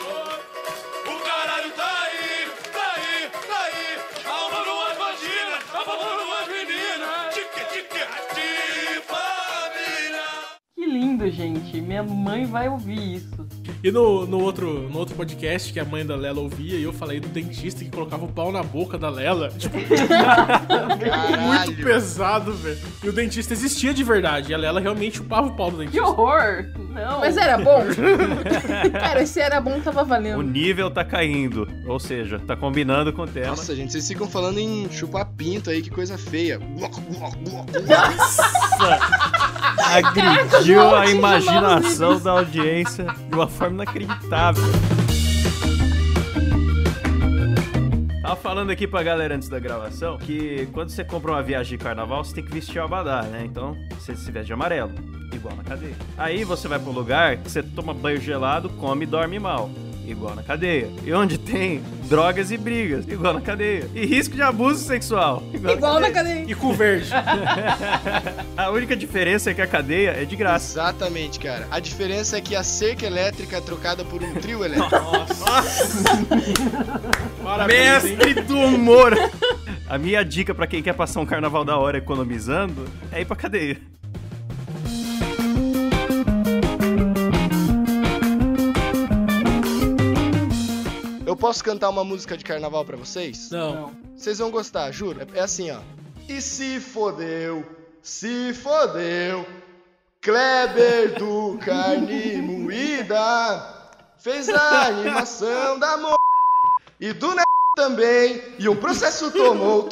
o 1.06 1.24
caralho 1.24 1.72
tá 1.74 2.04
aí, 2.04 2.50
tá 2.72 2.94
aí, 2.96 3.30
tá 3.48 3.64
aí, 3.66 4.00
arrumando 4.26 4.72
as 4.90 4.98
vaginas, 4.98 5.64
arrumando 5.74 6.34
as 6.34 6.48
meninas, 6.48 7.34
tique, 7.34 7.66
tique, 7.72 8.06
tique, 8.34 9.02
família. 9.08 10.26
Que 10.76 10.86
lindo, 10.86 11.30
gente. 11.30 11.80
Minha 11.82 12.04
mãe 12.04 12.46
vai 12.46 12.68
ouvir 12.70 13.16
isso. 13.18 13.48
E 13.84 13.92
no, 13.92 14.28
no, 14.28 14.40
outro, 14.40 14.88
no 14.90 15.00
outro 15.00 15.16
podcast 15.16 15.74
que 15.74 15.80
a 15.80 15.86
mãe 15.86 16.06
da 16.06 16.16
Lela 16.16 16.40
ouvia, 16.40 16.78
e 16.78 16.84
eu 16.84 16.94
falei 16.94 17.20
do 17.20 17.28
dentista 17.28 17.84
que 17.84 17.90
colocava 17.90 18.26
o 18.26 18.28
pau 18.28 18.52
na 18.52 18.62
boca 18.62 18.96
da 18.96 19.10
Lela. 19.10 19.50
Tipo, 19.58 19.78
muito 21.42 21.84
pesado, 21.84 22.54
velho. 22.54 22.78
E 23.04 23.10
o 23.10 23.12
dentista 23.14 23.54
existia 23.54 23.92
de 23.94 24.04
verdade. 24.04 24.52
E 24.52 24.54
a 24.54 24.58
Lela 24.58 24.80
realmente 24.80 25.18
chupava 25.18 25.48
o 25.48 25.56
pau 25.56 25.72
do 25.72 25.78
Que 25.78 25.86
dentista. 25.86 26.06
horror! 26.06 26.66
Não. 26.94 27.20
Mas 27.20 27.38
era 27.38 27.58
bom? 27.58 27.84
Cara, 28.92 29.22
esse 29.24 29.40
era 29.40 29.62
bom, 29.62 29.80
tava 29.80 30.02
O 30.02 30.06
valendo. 30.06 30.42
nível 30.42 30.92
tá 30.92 31.04
caindo. 31.06 31.68
Ou 31.88 32.00
seja, 32.00 32.40
tá 32.40 32.56
combinando 32.56 33.14
com 33.14 33.24
o 33.24 33.28
tema. 33.28 33.48
Nossa, 33.48 33.76
gente, 33.76 33.92
vocês 33.92 34.08
ficam 34.08 34.28
falando 34.28 34.58
em 34.60 34.90
chupar 34.92 35.26
pinto 35.26 35.70
aí, 35.70 35.82
que 35.82 35.90
coisa 35.90 36.18
feia. 36.18 36.60
Agrediu 39.94 40.64
João, 40.64 40.96
a 40.96 41.06
imaginação 41.08 42.20
da 42.20 42.32
audiência 42.32 43.06
de 43.30 43.36
uma 43.36 43.48
forma 43.48 43.84
inacreditável. 43.84 44.64
Tava 48.22 48.36
falando 48.36 48.70
aqui 48.70 48.88
pra 48.88 49.04
galera 49.04 49.36
antes 49.36 49.50
da 49.50 49.60
gravação 49.60 50.18
que 50.18 50.68
quando 50.72 50.90
você 50.90 51.04
compra 51.04 51.32
uma 51.32 51.44
viagem 51.44 51.78
de 51.78 51.84
carnaval, 51.84 52.24
você 52.24 52.36
tem 52.36 52.46
que 52.46 52.52
vestir 52.54 52.80
o 52.80 52.84
abadá, 52.84 53.24
né? 53.24 53.44
Então, 53.46 53.76
você 53.92 54.16
se 54.16 54.32
veste 54.32 54.48
de 54.48 54.54
amarelo, 54.54 54.92
igual 55.34 55.56
na 55.56 55.64
cadeia. 55.64 55.96
Aí 56.18 56.44
você 56.44 56.68
vai 56.68 56.80
pro 56.80 56.92
lugar 56.92 57.38
que 57.38 57.50
você 57.50 57.64
toma 57.64 57.94
banho 57.94 58.20
gelado, 58.20 58.70
come 58.70 59.04
e 59.04 59.08
dorme 59.08 59.40
mal. 59.40 59.70
igual 60.06 60.36
na 60.36 60.44
cadeia. 60.44 60.90
E 61.06 61.14
onde 61.14 61.38
tem 61.38 61.82
drogas 62.10 62.52
e 62.52 62.58
brigas, 62.58 63.08
igual 63.08 63.34
na 63.34 63.42
cadeia. 63.42 63.90
E 63.96 64.06
risco 64.06 64.36
de 64.36 64.42
abuso 64.42 64.84
sexual, 64.84 65.42
igual, 65.54 65.74
Igual 65.74 65.94
na 65.96 66.00
na 66.02 66.12
cadeia. 66.12 66.46
E 66.48 66.54
com 66.54 66.74
verde. 66.74 67.10
A 68.58 68.70
única 68.70 68.96
diferença 68.96 69.52
é 69.52 69.54
que 69.54 69.62
a 69.62 69.68
cadeia 69.68 70.12
é 70.12 70.26
de 70.26 70.36
graça. 70.36 70.74
Exatamente, 70.74 71.40
cara. 71.40 71.66
A 71.72 71.80
diferença 71.80 72.38
é 72.38 72.42
que 72.42 72.56
a 72.56 72.64
cerca 72.64 73.06
elétrica 73.06 73.58
é 73.58 73.62
trocada 73.62 74.04
por 74.04 74.22
um 74.22 74.34
trio 74.36 74.64
elétrico. 74.66 74.90
Parabéns, 77.44 78.06
hein? 78.06 78.18
Mestre 78.18 78.42
do 78.42 78.58
humor! 78.58 79.14
A 79.90 79.98
minha 79.98 80.24
dica 80.24 80.54
pra 80.54 80.68
quem 80.68 80.84
quer 80.84 80.94
passar 80.94 81.20
um 81.22 81.26
carnaval 81.26 81.66
da 81.66 81.78
hora 81.78 81.98
economizando 81.98 82.86
é 83.12 83.22
ir 83.22 83.26
pra 83.26 83.36
cadeia. 83.36 83.78
Posso 91.52 91.66
cantar 91.66 91.90
uma 91.90 92.06
música 92.06 92.38
de 92.38 92.46
carnaval 92.46 92.86
pra 92.86 92.96
vocês? 92.96 93.50
Não. 93.52 93.92
Vocês 94.16 94.38
vão 94.40 94.50
gostar, 94.50 94.90
juro. 94.94 95.20
É- 95.22 95.40
É 95.40 95.42
assim, 95.42 95.70
ó. 95.70 95.82
E 96.30 96.42
se 96.42 96.80
fodeu, 96.80 97.66
se 98.02 98.54
fodeu, 98.54 99.46
Kleber 100.22 101.20
do 101.20 101.58
Carne 101.58 102.38
Moída 102.42 103.68
fez 104.18 104.48
a 104.48 104.86
animação 104.88 105.78
da 105.78 105.98
mo... 105.98 106.16
E 107.02 107.12
do 107.12 107.36
ne... 107.36 107.42
também, 107.76 108.42
e 108.58 108.70
um 108.70 108.76
processo 108.78 109.30
tomou... 109.32 109.90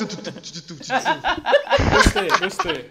Gostei, 1.91 2.29
gostei. 2.39 2.87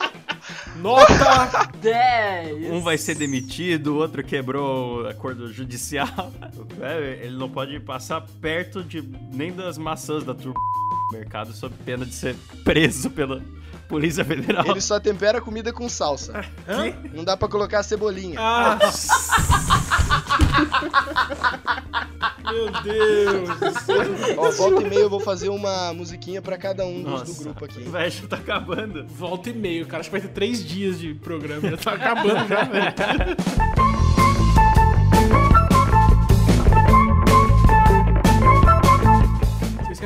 Nota 0.76 1.70
10. 1.80 2.70
Um 2.70 2.80
vai 2.80 2.96
ser 2.98 3.14
demitido, 3.14 3.94
o 3.94 3.96
outro 3.96 4.22
quebrou 4.22 5.06
acordo 5.08 5.52
judicial. 5.52 6.08
É, 6.80 7.24
Ele 7.24 7.36
não 7.36 7.48
pode 7.48 7.78
passar 7.80 8.20
perto 8.40 8.84
de 8.84 9.02
nem 9.32 9.52
das 9.52 9.76
maçãs 9.76 10.22
da 10.22 10.32
turma 10.32 10.54
do 11.10 11.16
mercado 11.16 11.52
sob 11.52 11.74
pena 11.84 12.06
de 12.06 12.14
ser 12.14 12.36
preso 12.62 13.10
pela 13.10 13.42
Polícia 13.88 14.24
Federal. 14.24 14.64
Ele 14.66 14.80
só 14.80 15.00
tempera 15.00 15.38
a 15.38 15.40
comida 15.40 15.72
com 15.72 15.88
salsa. 15.88 16.44
Hã? 16.68 16.94
Não 17.12 17.24
dá 17.24 17.36
pra 17.36 17.48
colocar 17.48 17.82
cebolinha. 17.82 18.38
Ah. 18.38 18.78
Meu 22.50 22.70
Deus 22.82 23.48
do 23.58 23.80
céu. 23.80 23.98
Ó, 24.36 24.50
volta 24.50 24.82
e 24.82 24.88
meia 24.88 25.00
eu 25.00 25.10
vou 25.10 25.20
fazer 25.20 25.48
uma 25.48 25.92
musiquinha 25.92 26.40
pra 26.40 26.56
cada 26.56 26.84
um 26.84 27.02
dos 27.02 27.12
Nossa, 27.12 27.32
do 27.32 27.44
grupo 27.44 27.64
aqui. 27.64 27.82
Velho, 27.88 28.10
já 28.10 28.26
tá 28.26 28.36
acabando. 28.36 29.06
Volta 29.06 29.50
e 29.50 29.52
meio, 29.52 29.86
cara. 29.86 30.00
Acho 30.00 30.10
que 30.10 30.18
vai 30.18 30.26
ter 30.26 30.32
três 30.32 30.64
dias 30.64 30.98
de 30.98 31.14
programa. 31.14 31.70
Já 31.70 31.76
tá 31.76 31.92
acabando 31.92 32.48
já, 32.48 32.64
velho. 32.64 32.94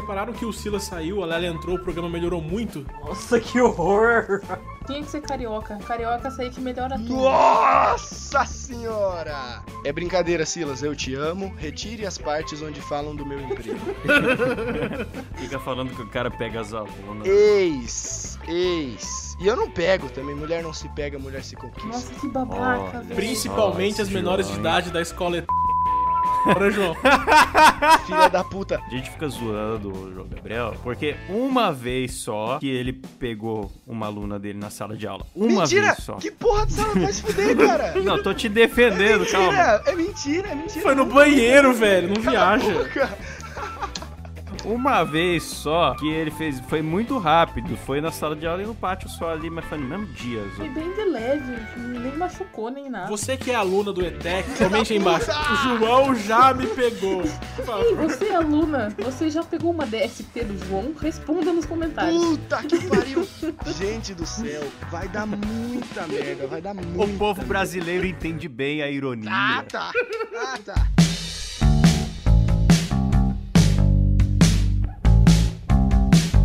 repararam 0.02 0.32
que 0.32 0.44
o 0.44 0.52
Silas 0.52 0.82
saiu, 0.82 1.22
a 1.22 1.26
Lela 1.26 1.46
entrou, 1.46 1.76
o 1.76 1.78
programa 1.78 2.08
melhorou 2.08 2.42
muito? 2.42 2.84
Nossa, 3.00 3.40
que 3.40 3.60
horror. 3.60 4.42
Tinha 4.86 5.02
que 5.02 5.10
ser 5.10 5.20
carioca. 5.20 5.78
Carioca 5.78 6.30
sei 6.30 6.50
que 6.50 6.60
melhora 6.60 6.98
tudo. 6.98 7.14
Nossa 7.14 8.44
senhora! 8.44 9.62
É 9.84 9.92
brincadeira, 9.92 10.44
Silas, 10.44 10.82
eu 10.82 10.94
te 10.94 11.14
amo. 11.14 11.54
Retire 11.56 12.04
as 12.04 12.18
partes 12.18 12.60
onde 12.60 12.80
falam 12.80 13.14
do 13.14 13.24
meu 13.24 13.40
emprego. 13.40 13.78
Fica 15.38 15.58
falando 15.60 15.94
que 15.94 16.02
o 16.02 16.08
cara 16.08 16.30
pega 16.30 16.60
as 16.60 16.74
alunas. 16.74 17.26
Ex, 17.26 18.38
ex. 18.48 19.36
E 19.40 19.46
eu 19.46 19.56
não 19.56 19.70
pego 19.70 20.08
também, 20.08 20.34
mulher 20.34 20.62
não 20.62 20.72
se 20.72 20.88
pega, 20.90 21.18
mulher 21.18 21.44
se 21.44 21.54
conquista. 21.54 21.88
Nossa, 21.88 22.14
que 22.14 22.28
babaca, 22.28 23.00
velho. 23.00 23.14
Principalmente 23.14 23.98
Nossa, 23.98 24.02
as 24.02 24.08
menores 24.08 24.48
de 24.48 24.58
idade 24.58 24.90
da 24.90 25.00
escola. 25.00 25.44
Bora, 26.44 26.70
João. 26.70 26.94
Filha 28.06 28.28
da 28.28 28.42
puta. 28.44 28.80
A 28.86 28.90
gente 28.90 29.10
fica 29.10 29.28
zoando 29.28 29.90
o 29.92 30.12
João 30.12 30.26
Gabriel, 30.28 30.74
porque 30.82 31.16
uma 31.28 31.72
vez 31.72 32.14
só 32.14 32.58
que 32.58 32.68
ele 32.68 32.92
pegou 32.92 33.70
uma 33.86 34.06
aluna 34.06 34.38
dele 34.38 34.58
na 34.58 34.70
sala 34.70 34.96
de 34.96 35.06
aula. 35.06 35.24
Uma 35.34 35.60
mentira! 35.62 35.92
vez 35.92 35.98
só. 36.04 36.14
Que 36.14 36.30
porra 36.30 36.66
de 36.66 36.72
sala 36.74 36.94
vai 36.94 37.12
se 37.12 37.22
fuder, 37.22 37.56
cara? 37.56 37.94
Não, 38.00 38.22
tô 38.22 38.34
te 38.34 38.48
defendendo, 38.48 39.26
calma. 39.26 39.48
Mentira, 39.52 39.82
é 39.86 39.94
mentira, 39.94 40.48
é 40.48 40.54
mentira. 40.54 40.82
Foi 40.82 40.94
no 40.94 41.06
banheiro, 41.06 41.72
velho. 41.72 42.08
Não 42.14 42.20
viaja. 42.20 42.88
Uma 44.64 45.02
vez 45.04 45.42
só 45.42 45.94
que 45.94 46.08
ele 46.08 46.30
fez, 46.30 46.60
foi 46.68 46.82
muito 46.82 47.18
rápido, 47.18 47.76
foi 47.76 48.00
na 48.00 48.12
sala 48.12 48.36
de 48.36 48.46
aula 48.46 48.62
e 48.62 48.66
no 48.66 48.74
pátio 48.74 49.08
só 49.08 49.30
ali, 49.32 49.50
mas 49.50 49.64
foi 49.64 49.78
no 49.78 49.86
mesmo 49.86 50.06
dia. 50.06 50.42
Foi 50.56 50.68
bem 50.68 50.92
de 50.94 51.04
leve, 51.04 51.52
nem 51.76 52.16
machucou 52.16 52.70
nem 52.70 52.88
nada. 52.88 53.08
Você 53.08 53.36
que 53.36 53.50
é 53.50 53.54
aluna 53.54 53.92
do 53.92 54.04
ETEC, 54.04 54.48
comente 54.58 54.92
aí 54.92 54.98
embaixo. 54.98 55.26
O 55.52 55.78
João 55.78 56.14
já 56.14 56.52
me 56.54 56.66
pegou. 56.66 57.22
Ei, 57.22 57.94
você 57.94 58.26
é 58.26 58.36
aluna, 58.36 58.94
você 58.98 59.30
já 59.30 59.42
pegou 59.42 59.70
uma 59.70 59.84
DST 59.86 60.44
do 60.44 60.66
João? 60.66 60.92
Responda 61.00 61.52
nos 61.52 61.66
comentários. 61.66 62.24
Puta 62.24 62.62
que 62.62 62.86
pariu. 62.88 63.26
Gente 63.78 64.14
do 64.14 64.26
céu, 64.26 64.62
vai 64.90 65.08
dar 65.08 65.26
muita 65.26 66.06
merda, 66.06 66.46
vai 66.46 66.60
dar 66.60 66.74
muita 66.74 67.02
O 67.02 67.18
povo 67.18 67.40
merda. 67.40 67.48
brasileiro 67.48 68.06
entende 68.06 68.48
bem 68.48 68.82
a 68.82 68.90
ironia. 68.90 69.30
Ah, 69.32 69.64
tá. 69.68 69.90
Ah, 70.36 70.58
tá. 70.64 71.01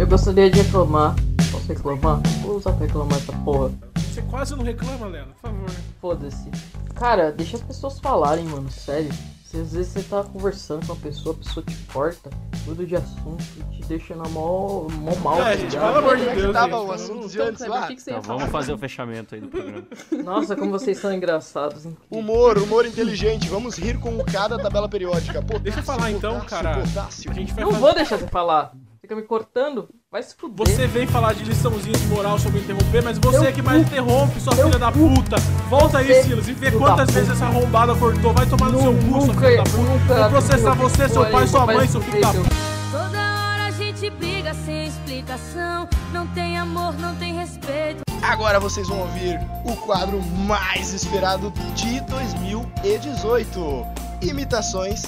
Eu 0.08 0.12
gostaria 0.12 0.50
de 0.50 0.62
reclamar. 0.62 1.16
Posso 1.52 1.68
reclamar? 1.68 2.22
Vou 2.42 2.56
usar 2.56 2.72
pra 2.72 2.86
reclamar 2.86 3.18
essa 3.18 3.34
porra. 3.34 3.72
Você 3.98 4.22
quase 4.22 4.56
não 4.56 4.64
reclama, 4.64 5.08
Lela, 5.08 5.28
por 5.28 5.42
favor. 5.50 5.70
Foda-se. 6.00 6.50
Cara, 6.96 7.30
deixa 7.30 7.58
as 7.58 7.64
pessoas 7.64 8.00
falarem, 8.00 8.46
mano, 8.46 8.72
sério. 8.72 9.12
Se 9.44 9.58
às 9.58 9.74
vezes 9.74 9.92
você 9.92 10.04
tá 10.04 10.24
conversando 10.24 10.86
com 10.88 10.94
uma 10.94 11.02
pessoa, 11.02 11.36
a 11.36 11.38
pessoa 11.44 11.66
te 11.66 11.76
corta, 11.92 12.30
muda 12.66 12.86
de 12.86 12.96
assunto 12.96 13.44
e 13.58 13.76
te 13.82 13.88
deixa 13.88 14.16
na 14.16 14.28
mó, 14.30 14.88
mó 14.90 15.14
mal, 15.22 15.42
É, 15.42 15.44
tá 15.44 15.56
gente, 15.58 15.72
pelo 15.72 15.86
amor 15.98 16.16
de 16.18 16.28
é 16.28 16.36
Deus, 16.36 16.54
tava 16.54 16.78
gente. 16.78 16.88
o 16.88 16.92
assunto 16.94 17.28
de 17.30 17.42
antes 17.42 17.68
lá? 17.68 17.92
Então, 17.92 18.14
ia 18.16 18.22
falar? 18.22 18.38
vamos 18.40 18.52
fazer 18.52 18.74
o 18.74 18.78
fechamento 18.80 19.36
aí 19.36 19.42
do 19.42 19.48
programa. 19.50 19.88
Nossa, 20.24 20.56
como 20.56 20.72
vocês 20.72 20.98
são 20.98 21.14
engraçados, 21.14 21.86
hein? 21.86 21.98
Humor, 22.10 22.58
humor 22.58 22.86
inteligente. 22.86 23.50
Vamos 23.50 23.78
rir 23.78 24.00
com 24.00 24.18
o 24.18 24.24
K 24.24 24.48
da 24.48 24.58
tabela 24.58 24.88
periódica. 24.88 25.42
Potássio, 25.42 25.64
Deixa 25.64 25.80
eu 25.80 25.84
falar 25.84 26.12
então, 26.12 26.40
potássio, 26.40 26.50
cara. 26.64 26.82
Potássio. 26.82 27.32
A 27.32 27.34
gente 27.34 27.54
vai 27.54 27.64
Não 27.66 27.72
fazer- 27.72 27.84
vou 27.84 27.94
deixar 27.96 28.18
você 28.20 28.28
falar. 28.28 28.74
Fica 29.02 29.16
me 29.16 29.22
cortando. 29.22 29.88
Vai 30.10 30.24
se 30.24 30.34
fuder. 30.38 30.66
Você 30.74 30.88
vem 30.88 31.06
falar 31.06 31.34
de 31.34 31.44
liçãozinha 31.44 31.98
de 31.98 32.08
moral 32.08 32.40
sobre 32.40 32.62
interromper, 32.62 33.04
mas 33.04 33.18
você 33.18 33.40
Eu 33.40 33.44
é 33.44 33.52
que 33.52 33.62
mais 33.62 33.82
cu. 33.82 33.88
interrompe, 33.90 34.40
sua 34.40 34.56
filha 34.56 34.80
da 34.80 34.90
puta. 34.90 35.36
Volta 35.70 35.98
aí, 35.98 36.24
Silas, 36.24 36.48
e 36.48 36.54
vê 36.54 36.72
quantas 36.72 37.12
vezes 37.12 37.30
essa 37.32 37.44
arrombada 37.44 37.94
cortou. 37.94 38.34
Vai 38.34 38.46
tomar 38.46 38.70
no 38.70 38.80
seu 38.80 38.94
cu, 38.94 39.26
sua 39.26 39.34
filha 39.34 39.58
da 39.58 39.64
puta. 39.64 40.16
Vou 40.22 40.30
processar 40.30 40.76
você, 40.76 41.10
seu 41.10 41.30
pai, 41.30 41.46
sua 41.46 41.66
mãe, 41.66 41.88
seu 41.90 42.00
filho 42.00 42.22
da 42.22 42.34
puta. 42.34 42.50
Toda 42.90 43.20
hora 43.20 43.66
a 43.66 43.72
gente 43.72 44.10
briga 44.12 44.54
sem 44.54 44.88
explicação. 44.88 45.90
Não 46.14 46.26
tem 46.28 46.58
amor, 46.58 46.94
não 46.98 47.14
tem 47.18 47.36
respeito. 47.36 48.04
Agora 48.22 48.62
vocês 48.62 48.88
vão 48.88 49.00
ouvir 49.02 49.38
o 49.66 49.76
quadro 49.76 50.22
mais 50.24 50.94
esperado 50.94 51.52
de 51.76 52.00
2018. 52.00 53.86
Imitações. 54.22 55.04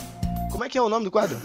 Como 0.59 0.67
é 0.67 0.69
que 0.69 0.77
é 0.77 0.81
o 0.81 0.89
nome 0.89 1.05
do 1.05 1.11
quadro? 1.11 1.37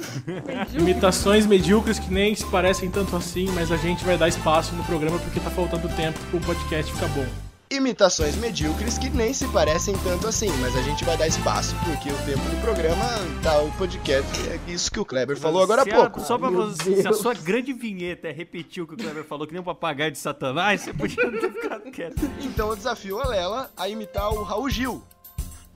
Imitações 0.76 1.46
medíocres 1.46 2.00
que 2.00 2.12
nem 2.12 2.34
se 2.34 2.44
parecem 2.46 2.90
tanto 2.90 3.14
assim, 3.14 3.48
mas 3.54 3.70
a 3.70 3.76
gente 3.76 4.04
vai 4.04 4.18
dar 4.18 4.26
espaço 4.26 4.74
no 4.74 4.82
programa 4.82 5.20
porque 5.20 5.38
tá 5.38 5.50
faltando 5.52 5.88
tempo 5.90 6.18
pro 6.32 6.40
podcast 6.40 6.92
ficar 6.92 7.06
bom. 7.10 7.24
Imitações 7.70 8.34
medíocres 8.34 8.98
que 8.98 9.08
nem 9.10 9.32
se 9.32 9.46
parecem 9.46 9.96
tanto 9.98 10.26
assim, 10.26 10.48
mas 10.60 10.74
a 10.74 10.82
gente 10.82 11.04
vai 11.04 11.16
dar 11.16 11.28
espaço 11.28 11.76
porque 11.84 12.10
o 12.10 12.16
tempo 12.26 12.40
do 12.40 12.60
programa 12.60 13.04
tá 13.40 13.56
o 13.62 13.70
podcast. 13.78 14.28
É 14.48 14.58
isso 14.66 14.90
que 14.90 14.98
o 14.98 15.04
Kleber 15.04 15.36
falou 15.36 15.62
agora 15.62 15.82
há 15.82 15.86
pouco. 15.86 16.20
Só 16.20 16.36
pra 16.36 16.50
você, 16.50 17.00
se 17.00 17.06
a 17.06 17.12
sua 17.12 17.34
grande 17.34 17.72
vinheta 17.72 18.26
é 18.26 18.32
repetir 18.32 18.82
o 18.82 18.86
que 18.88 18.94
o 18.94 18.96
Kleber 18.96 19.22
falou, 19.22 19.46
que 19.46 19.52
nem 19.52 19.60
um 19.60 19.64
papagaio 19.64 20.10
de 20.10 20.18
satanás, 20.18 20.80
você 20.80 20.92
podia 20.92 21.30
ter 21.30 21.52
ficado 21.52 21.88
quieto. 21.92 22.28
Então 22.40 22.68
eu 22.68 22.74
desafio 22.74 23.20
a 23.20 23.28
Lela 23.28 23.70
a 23.76 23.88
imitar 23.88 24.34
o 24.34 24.42
Raul 24.42 24.68
Gil. 24.68 25.04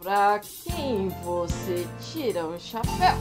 Pra 0.00 0.40
quem 0.64 1.08
você 1.24 1.84
tira 2.00 2.46
o 2.46 2.58
chapéu? 2.60 3.18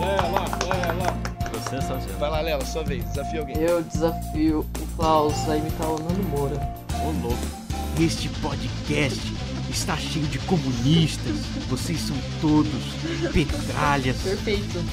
É 0.00 0.20
lá, 0.22 0.44
é 0.74 0.92
lá. 0.92 1.16
Sensacional. 1.70 2.18
Vai 2.18 2.30
lá, 2.30 2.40
Lela, 2.40 2.64
sua 2.64 2.82
vez. 2.82 3.04
Desafia 3.04 3.40
alguém. 3.40 3.56
Eu 3.58 3.82
desafio 3.84 4.66
o 4.80 4.96
Klaus 4.96 5.48
a 5.48 5.56
imitar 5.56 5.88
o 5.88 5.98
Nando 6.00 6.22
Moura. 6.24 6.56
Ô 7.00 7.12
louco. 7.22 7.38
Este 8.00 8.28
podcast 8.40 9.20
está 9.70 9.96
cheio 9.96 10.26
de 10.26 10.40
comunistas. 10.40 11.36
Vocês 11.68 12.00
são 12.00 12.16
todos 12.40 12.82
petralhas. 13.32 14.16
Perfeito. 14.16 14.84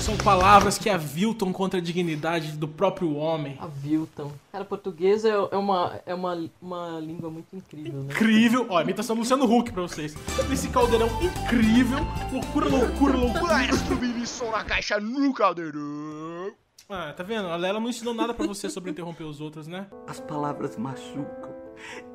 São 0.00 0.16
palavras 0.16 0.78
que 0.78 0.88
aviltam 0.88 1.52
contra 1.52 1.78
a 1.78 1.82
dignidade 1.82 2.52
do 2.52 2.66
próprio 2.66 3.14
homem. 3.16 3.56
A 3.60 3.66
Vilton. 3.66 4.32
Cara, 4.50 4.64
português 4.64 5.24
é, 5.24 5.30
é 5.30 5.56
uma, 5.56 6.00
é 6.06 6.14
uma, 6.14 6.50
uma 6.60 6.98
língua 7.00 7.30
muito 7.30 7.54
incrível, 7.54 8.02
né? 8.02 8.12
Incrível. 8.12 8.66
Ó, 8.70 8.80
imitação 8.80 9.14
do 9.14 9.20
Luciano 9.20 9.44
Huck 9.44 9.70
pra 9.72 9.82
vocês. 9.82 10.14
Nesse 10.48 10.68
caldeirão 10.68 11.08
incrível. 11.22 11.98
Loucura, 12.32 12.68
loucura, 12.68 13.16
loucura. 13.16 13.52
Maestro 13.52 13.96
Billy 13.96 14.26
som 14.26 14.50
na 14.50 14.64
caixa 14.64 14.98
no 14.98 15.34
caldeirão. 15.34 16.52
Ah, 16.88 17.12
tá 17.12 17.22
vendo? 17.22 17.48
A 17.48 17.56
Lela 17.56 17.78
não 17.78 17.88
ensinou 17.88 18.14
nada 18.14 18.32
pra 18.32 18.46
você 18.46 18.68
sobre 18.68 18.90
interromper 18.90 19.24
os 19.24 19.40
outros, 19.40 19.68
né? 19.68 19.86
As 20.08 20.18
palavras 20.18 20.76
machucam. 20.76 21.54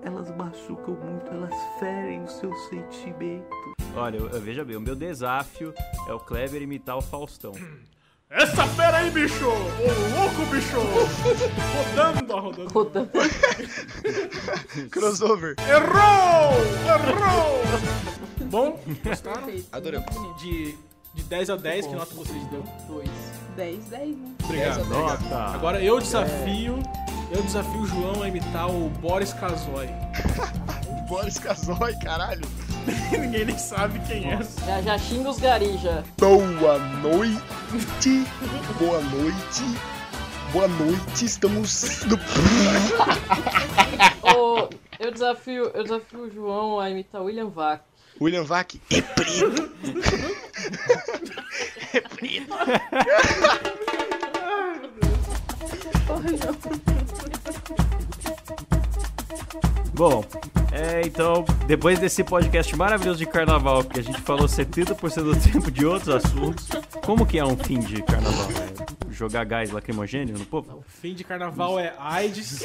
Elas 0.02 0.36
machucam 0.36 0.96
muito, 0.96 1.32
elas 1.32 1.54
ferem 1.80 2.24
os 2.24 2.32
seus 2.32 2.60
sentimentos. 2.68 3.85
Olha, 3.96 4.18
eu, 4.18 4.30
eu- 4.30 4.42
veja 4.42 4.64
bem, 4.64 4.76
o 4.76 4.82
meu 4.82 4.96
desafio 4.96 5.74
é 6.08 6.14
o 6.14 6.20
Kleber 6.20 6.62
imitar 6.62 6.98
o 6.98 7.02
Faustão. 7.02 7.54
Essa 8.30 8.66
fera 8.68 8.98
aí, 8.98 9.12
bicho! 9.12 9.48
Ô, 9.48 10.20
louco, 10.20 10.46
bicho! 10.52 10.78
Rodando, 11.96 12.34
rodando. 12.40 12.74
Rodando. 12.74 13.10
Crossover. 14.92 15.56
Errou! 15.60 16.54
Errou! 16.86 17.62
Bom, 18.50 18.80
gostaram? 19.04 19.48
Adorei. 19.72 20.00
De, 20.40 20.76
de 21.14 21.24
10 21.24 21.50
a 21.52 21.56
10, 21.56 21.88
que 21.88 21.96
nota 21.96 22.14
vocês 22.16 22.44
dão? 22.50 22.64
Dois. 22.88 23.10
10, 23.56 23.86
10, 23.86 24.18
né? 24.18 24.36
Obrigado. 24.44 24.86
Nota! 24.86 25.36
Agora 25.54 25.82
eu 25.82 26.00
desafio. 26.00 26.80
Eu 27.32 27.42
desafio 27.44 27.80
o 27.82 27.88
João 27.88 28.22
a 28.22 28.28
imitar 28.28 28.70
o 28.70 28.90
Boris 28.90 29.34
Casoy. 29.34 29.88
Boris 31.08 31.38
Casoy, 31.38 31.96
caralho. 32.04 32.42
Ninguém 33.12 33.46
nem 33.46 33.58
sabe 33.58 34.00
quem 34.08 34.32
é. 34.32 34.40
Já, 34.66 34.82
já 34.82 34.98
xinga 34.98 35.30
os 35.30 35.40
garis 35.40 35.80
já. 35.82 36.04
Boa 36.18 36.78
noite. 37.02 38.26
Boa 38.80 39.02
noite. 39.02 39.64
Boa 40.52 40.68
noite. 40.68 41.26
Estamos 41.26 42.04
no. 42.06 42.18
Ô, 44.32 44.70
eu 45.00 45.12
desafio, 45.12 45.72
eu 45.74 45.84
desafio 45.84 46.20
o 46.22 46.32
João 46.32 46.80
a 46.80 46.90
imitar 46.90 47.22
o 47.22 47.26
William 47.26 47.50
Vac. 47.50 47.82
William 48.22 48.44
Vac. 48.44 48.80
É 48.92 49.02
preto. 49.02 49.72
Bom, 59.94 60.24
é, 60.76 61.02
então, 61.06 61.46
depois 61.68 61.98
desse 62.00 62.24
podcast 62.24 62.76
maravilhoso 62.76 63.20
de 63.20 63.26
carnaval, 63.26 63.84
que 63.84 64.00
a 64.00 64.04
gente 64.04 64.20
falou 64.22 64.46
70% 64.46 65.24
do 65.24 65.36
tempo 65.52 65.72
de 65.72 65.86
outros 65.86 66.10
assuntos, 66.10 66.68
como 67.04 67.26
que 67.26 67.40
é 67.40 67.46
um 67.46 67.56
fim 67.56 67.80
de 67.80 68.04
carnaval? 68.04 68.50
É 68.52 69.12
jogar 69.16 69.46
gás 69.46 69.72
lacrimogêneo 69.72 70.38
no 70.38 70.46
povo? 70.46 70.84
Fim 70.88 71.14
de 71.14 71.24
carnaval 71.24 71.80
é 71.80 71.94
AIDS. 71.98 72.64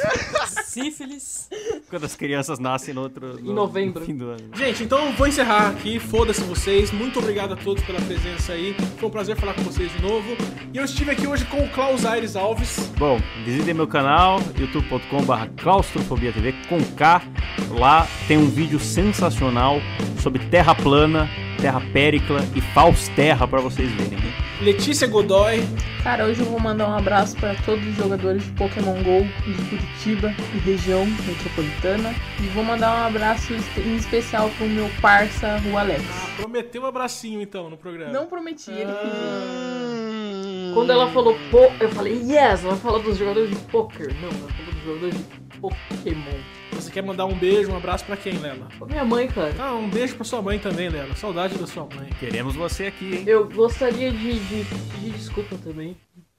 Sífilis. 0.64 1.48
Quando 1.90 2.04
as 2.04 2.14
crianças 2.14 2.60
nascem 2.60 2.94
no 2.94 3.00
outro... 3.02 3.34
no- 3.42 3.50
Em 3.50 3.52
novembro. 3.52 3.98
No 4.00 4.06
fim 4.06 4.16
do 4.16 4.26
ano. 4.30 4.38
Gente, 4.54 4.84
então 4.84 5.12
vou 5.12 5.26
encerrar 5.26 5.70
aqui. 5.70 5.98
Foda-se 5.98 6.40
vocês. 6.44 6.92
Muito 6.92 7.18
obrigado 7.18 7.52
a 7.54 7.56
todos 7.56 7.82
pela 7.82 8.00
presença 8.00 8.52
aí. 8.52 8.76
Foi 8.96 9.08
um 9.08 9.12
prazer 9.12 9.36
falar 9.36 9.54
com 9.54 9.62
vocês 9.62 9.90
de 9.92 10.00
novo. 10.00 10.36
E 10.72 10.76
eu 10.78 10.84
estive 10.84 11.10
aqui 11.10 11.26
hoje 11.26 11.44
com 11.46 11.58
o 11.64 11.68
Klaus 11.70 12.04
Aires 12.06 12.36
Alves. 12.36 12.92
Bom, 12.96 13.18
visitem 13.44 13.74
meu 13.74 13.88
canal, 13.88 14.38
youtube.com.br 14.56 15.48
claustrofobia 15.60 16.32
TV 16.32 16.54
com 16.68 16.80
K. 16.96 17.22
Lá 17.76 18.06
tem 18.28 18.38
um 18.38 18.48
vídeo 18.48 18.78
sensacional 18.78 19.80
sobre 20.20 20.44
terra 20.46 20.74
plana, 20.76 21.28
terra 21.60 21.80
péricla 21.92 22.40
e 22.54 22.60
Fausterra 22.60 23.48
pra 23.48 23.60
vocês 23.60 23.90
verem. 23.92 24.29
Letícia 24.62 25.06
Godoy. 25.06 25.62
Cara, 26.02 26.26
hoje 26.26 26.40
eu 26.40 26.46
vou 26.46 26.60
mandar 26.60 26.86
um 26.86 26.94
abraço 26.94 27.34
para 27.36 27.54
todos 27.62 27.86
os 27.86 27.94
jogadores 27.96 28.44
de 28.44 28.50
Pokémon 28.52 29.02
GO 29.02 29.24
de 29.44 29.70
Curitiba 29.70 30.34
e 30.54 30.58
região 30.58 31.06
metropolitana. 31.06 32.14
E 32.38 32.46
vou 32.48 32.62
mandar 32.62 32.94
um 32.94 33.06
abraço 33.06 33.54
em 33.54 33.96
especial 33.96 34.50
pro 34.50 34.66
meu 34.66 34.90
parça, 35.00 35.58
o 35.72 35.78
Alex. 35.78 36.04
Prometeu 36.36 36.82
um 36.82 36.86
abracinho 36.86 37.40
então 37.40 37.70
no 37.70 37.76
programa. 37.78 38.12
Não 38.12 38.26
prometi, 38.26 38.70
ele 38.70 38.92
pediu. 38.92 39.12
Hum. 39.14 40.72
Quando 40.74 40.92
ela 40.92 41.10
falou 41.10 41.34
po, 41.50 41.72
eu 41.80 41.88
falei, 41.90 42.14
yes, 42.14 42.62
ela 42.62 42.74
vai 42.74 42.78
falar 42.78 42.98
dos 42.98 43.16
jogadores 43.16 43.48
de 43.48 43.56
poker. 43.56 44.14
Não, 44.20 44.28
ela 44.28 44.48
falou 44.52 44.72
dos 44.74 44.84
jogadores 44.84 45.16
de 45.16 45.39
Pokémon. 45.60 46.40
Você 46.72 46.90
quer 46.90 47.02
mandar 47.02 47.26
um 47.26 47.38
beijo, 47.38 47.70
um 47.70 47.76
abraço 47.76 48.04
pra 48.04 48.16
quem, 48.16 48.38
Lela? 48.38 48.68
Pra 48.78 48.86
minha 48.86 49.04
mãe, 49.04 49.28
cara. 49.28 49.54
Ah, 49.58 49.74
um 49.74 49.88
beijo 49.88 50.16
pra 50.16 50.24
sua 50.24 50.40
mãe 50.40 50.58
também, 50.58 50.88
Lela. 50.88 51.14
Saudade 51.14 51.58
da 51.58 51.66
sua 51.66 51.86
mãe. 51.94 52.08
Queremos 52.18 52.56
você 52.56 52.86
aqui, 52.86 53.16
hein? 53.16 53.24
Eu 53.26 53.48
gostaria 53.48 54.10
de, 54.10 54.38
de 54.38 54.64
pedir 54.92 55.12
desculpa 55.12 55.56
também. 55.58 55.96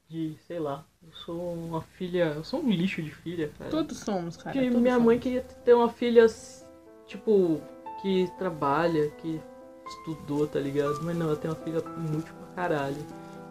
De, 0.09 0.35
sei 0.45 0.59
lá, 0.59 0.83
eu 1.05 1.13
sou 1.13 1.53
uma 1.53 1.81
filha. 1.81 2.33
Eu 2.35 2.43
sou 2.43 2.61
um 2.61 2.69
lixo 2.69 3.01
de 3.01 3.11
filha, 3.11 3.51
cara. 3.57 3.69
Todos 3.69 3.99
somos, 3.99 4.35
cara. 4.37 4.51
Porque 4.51 4.69
minha 4.69 4.93
somos. 4.93 5.05
mãe 5.05 5.19
queria 5.19 5.41
ter 5.41 5.73
uma 5.73 5.89
filha, 5.89 6.25
tipo, 7.07 7.61
que 8.01 8.29
trabalha, 8.37 9.09
que 9.21 9.39
estudou, 9.87 10.47
tá 10.47 10.59
ligado? 10.59 10.99
Mas 11.03 11.15
não, 11.15 11.27
ela 11.27 11.35
tem 11.35 11.49
uma 11.51 11.57
filha 11.57 11.83
inútil 11.97 12.33
pra 12.33 12.47
caralho. 12.55 12.97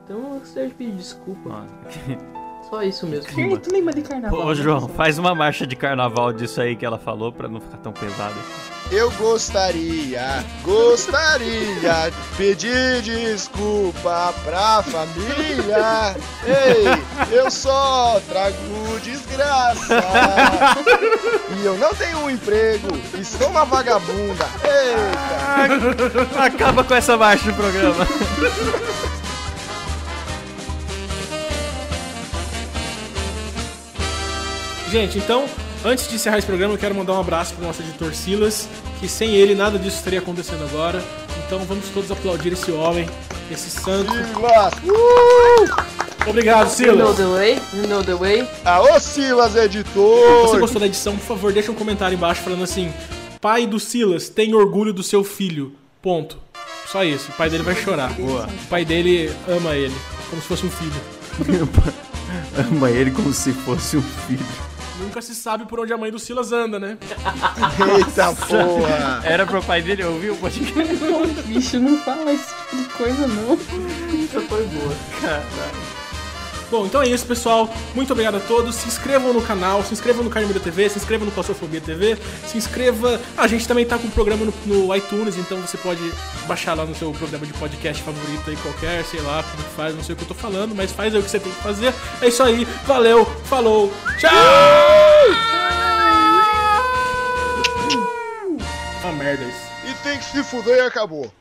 Então 0.05 0.35
eu 0.35 0.41
gostaria 0.41 0.69
de 0.69 0.75
pedir 0.75 0.97
desculpa. 0.97 1.49
Ó, 1.49 2.40
Só 2.69 2.83
isso 2.83 3.07
mesmo. 3.07 3.29
Ih, 3.41 3.59
tu 3.59 3.73
lembra 3.73 3.93
de 3.93 4.03
carnaval? 4.03 4.47
Ô, 4.47 4.55
João, 4.55 4.89
faz 4.89 5.19
uma 5.19 5.35
marcha 5.35 5.67
de 5.67 5.75
carnaval 5.75 6.33
disso 6.33 6.61
aí 6.61 6.77
que 6.77 6.85
ela 6.87 6.99
falou 6.99 7.33
pra 7.33 7.49
não 7.49 7.61
ficar 7.61 7.79
tão 7.79 7.93
pesado 7.93 8.35
assim. 8.39 8.71
Eu 8.93 9.09
gostaria, 9.13 10.45
gostaria 10.63 12.11
de 12.11 12.37
pedir 12.37 13.03
desculpa 13.03 14.35
pra 14.45 14.83
família. 14.83 16.17
Ei, 16.45 17.37
eu 17.37 17.49
só 17.51 18.21
trago 18.29 18.57
desgraça. 19.03 20.03
E 21.61 21.65
eu 21.65 21.79
não 21.79 21.95
tenho 21.95 22.19
um 22.19 22.31
emprego 22.31 22.89
e 23.19 23.25
sou 23.25 23.47
uma 23.49 23.65
vagabunda. 23.65 24.47
Eita! 24.65 26.45
Acaba 26.45 26.83
com 26.83 26.95
essa 26.95 27.17
marcha 27.17 27.53
do 27.53 27.55
programa. 27.55 28.07
Gente, 34.91 35.19
então, 35.19 35.45
antes 35.85 36.09
de 36.09 36.17
encerrar 36.17 36.39
esse 36.39 36.47
programa, 36.47 36.75
eu 36.75 36.79
quero 36.79 36.95
mandar 36.95 37.13
um 37.13 37.21
abraço 37.21 37.55
pro 37.55 37.65
nosso 37.65 37.81
editor 37.81 38.13
Silas, 38.13 38.69
que 38.99 39.09
sem 39.09 39.35
ele 39.37 39.55
nada 39.55 39.79
disso 39.79 39.99
estaria 39.99 40.19
acontecendo 40.19 40.65
agora. 40.65 41.03
Então 41.47 41.61
vamos 41.61 41.89
todos 41.91 42.11
aplaudir 42.11 42.53
esse 42.53 42.73
homem, 42.73 43.09
esse 43.51 43.71
santo. 43.71 44.11
Silas! 44.13 44.75
Obrigado, 46.27 46.69
You 46.81 46.97
know 46.97 47.15
Silas! 47.15 47.17
the 47.17 47.27
way? 47.27 47.59
You 47.73 47.87
know 47.89 48.03
the 48.03 48.15
way? 48.15 48.49
Aô, 48.65 48.99
Silas, 48.99 49.53
Se 49.53 49.59
você 49.59 49.65
editor! 49.65 50.59
gostou 50.59 50.81
da 50.81 50.87
edição, 50.87 51.17
por 51.17 51.25
favor, 51.25 51.53
deixa 51.53 51.71
um 51.71 51.75
comentário 51.77 52.17
embaixo 52.17 52.43
falando 52.43 52.65
assim: 52.65 52.93
Pai 53.41 53.67
do 53.67 53.79
Silas, 53.79 54.29
tem 54.29 54.55
orgulho 54.55 54.93
do 54.93 55.03
seu 55.03 55.23
filho. 55.23 55.73
Ponto. 56.03 56.37
Só 56.91 57.05
isso. 57.05 57.31
O 57.31 57.35
pai 57.35 57.49
dele 57.49 57.63
vai 57.63 57.77
chorar. 57.77 58.13
Boa. 58.15 58.47
O 58.65 58.67
pai 58.69 58.85
dele 58.85 59.33
ama 59.49 59.77
ele, 59.77 59.95
como 60.29 60.43
se 60.43 60.49
fosse 60.49 60.67
um 60.67 60.71
filho. 60.71 61.01
Ama 62.57 62.91
ele 62.91 63.11
como 63.11 63.33
se 63.33 63.53
fosse 63.53 63.97
um 63.97 64.03
filho. 64.03 64.45
Nunca 65.01 65.23
se 65.23 65.35
sabe 65.35 65.65
por 65.67 65.81
onde 65.81 65.93
a 65.93 65.97
mãe 65.97 66.11
do 66.11 66.19
Silas 66.19 66.53
anda, 66.53 66.79
né? 66.79 66.99
Eita 67.97 68.33
porra! 68.35 69.23
Era 69.25 69.47
pro 69.47 69.63
pai 69.63 69.81
dele 69.81 70.05
ouvir 70.05 70.31
o 70.31 70.37
podcast. 70.37 70.95
Não, 70.95 71.27
bicho, 71.45 71.79
não 71.79 71.99
fala 71.99 72.33
esse 72.33 72.47
tipo 72.47 72.77
de 72.77 72.85
coisa, 72.91 73.27
não. 73.27 73.55
Essa 74.25 74.41
foi 74.43 74.65
boa. 74.67 74.95
Bom, 76.71 76.87
então 76.87 77.03
é 77.03 77.09
isso, 77.09 77.27
pessoal. 77.27 77.69
Muito 77.97 78.13
obrigado 78.13 78.37
a 78.37 78.41
todos. 78.41 78.77
Se 78.77 78.87
inscrevam 78.87 79.33
no 79.33 79.43
canal, 79.43 79.83
se 79.83 79.93
inscrevam 79.93 80.23
no 80.23 80.31
Carnimeira 80.31 80.61
TV, 80.61 80.89
se 80.89 80.99
inscrevam 80.99 81.27
no 81.27 81.33
Claustrofobia 81.33 81.81
TV, 81.81 82.17
se 82.47 82.57
inscreva. 82.57 83.21
Ah, 83.37 83.43
a 83.43 83.49
gente 83.49 83.67
também 83.67 83.85
tá 83.85 83.99
com 83.99 84.07
um 84.07 84.11
programa 84.11 84.45
no, 84.45 84.55
no 84.67 84.95
iTunes, 84.95 85.37
então 85.37 85.61
você 85.61 85.77
pode 85.77 86.01
baixar 86.47 86.75
lá 86.75 86.85
no 86.85 86.95
seu 86.95 87.11
programa 87.13 87.45
de 87.45 87.53
podcast 87.55 88.01
favorito 88.03 88.49
aí, 88.49 88.57
qualquer, 88.57 89.05
sei 89.05 89.21
lá 89.21 89.43
como 89.43 89.65
que 89.65 89.75
faz, 89.75 89.95
não 89.97 90.05
sei 90.05 90.13
o 90.15 90.17
que 90.17 90.23
eu 90.23 90.29
tô 90.29 90.35
falando, 90.35 90.75
mas 90.75 90.93
faz 90.93 91.13
aí 91.13 91.21
o 91.21 91.25
que 91.25 91.31
você 91.31 91.41
tem 91.41 91.51
que 91.51 91.61
fazer. 91.61 91.93
É 92.23 92.29
isso 92.29 92.43
aí, 92.43 92.65
valeu, 92.87 93.27
falou, 93.45 93.93
tchau! 94.19 94.90
E 99.85 99.95
tem 100.03 100.19
que 100.19 100.25
se 100.25 100.43
fuder 100.43 100.79
e 100.79 100.81
acabou. 100.81 101.33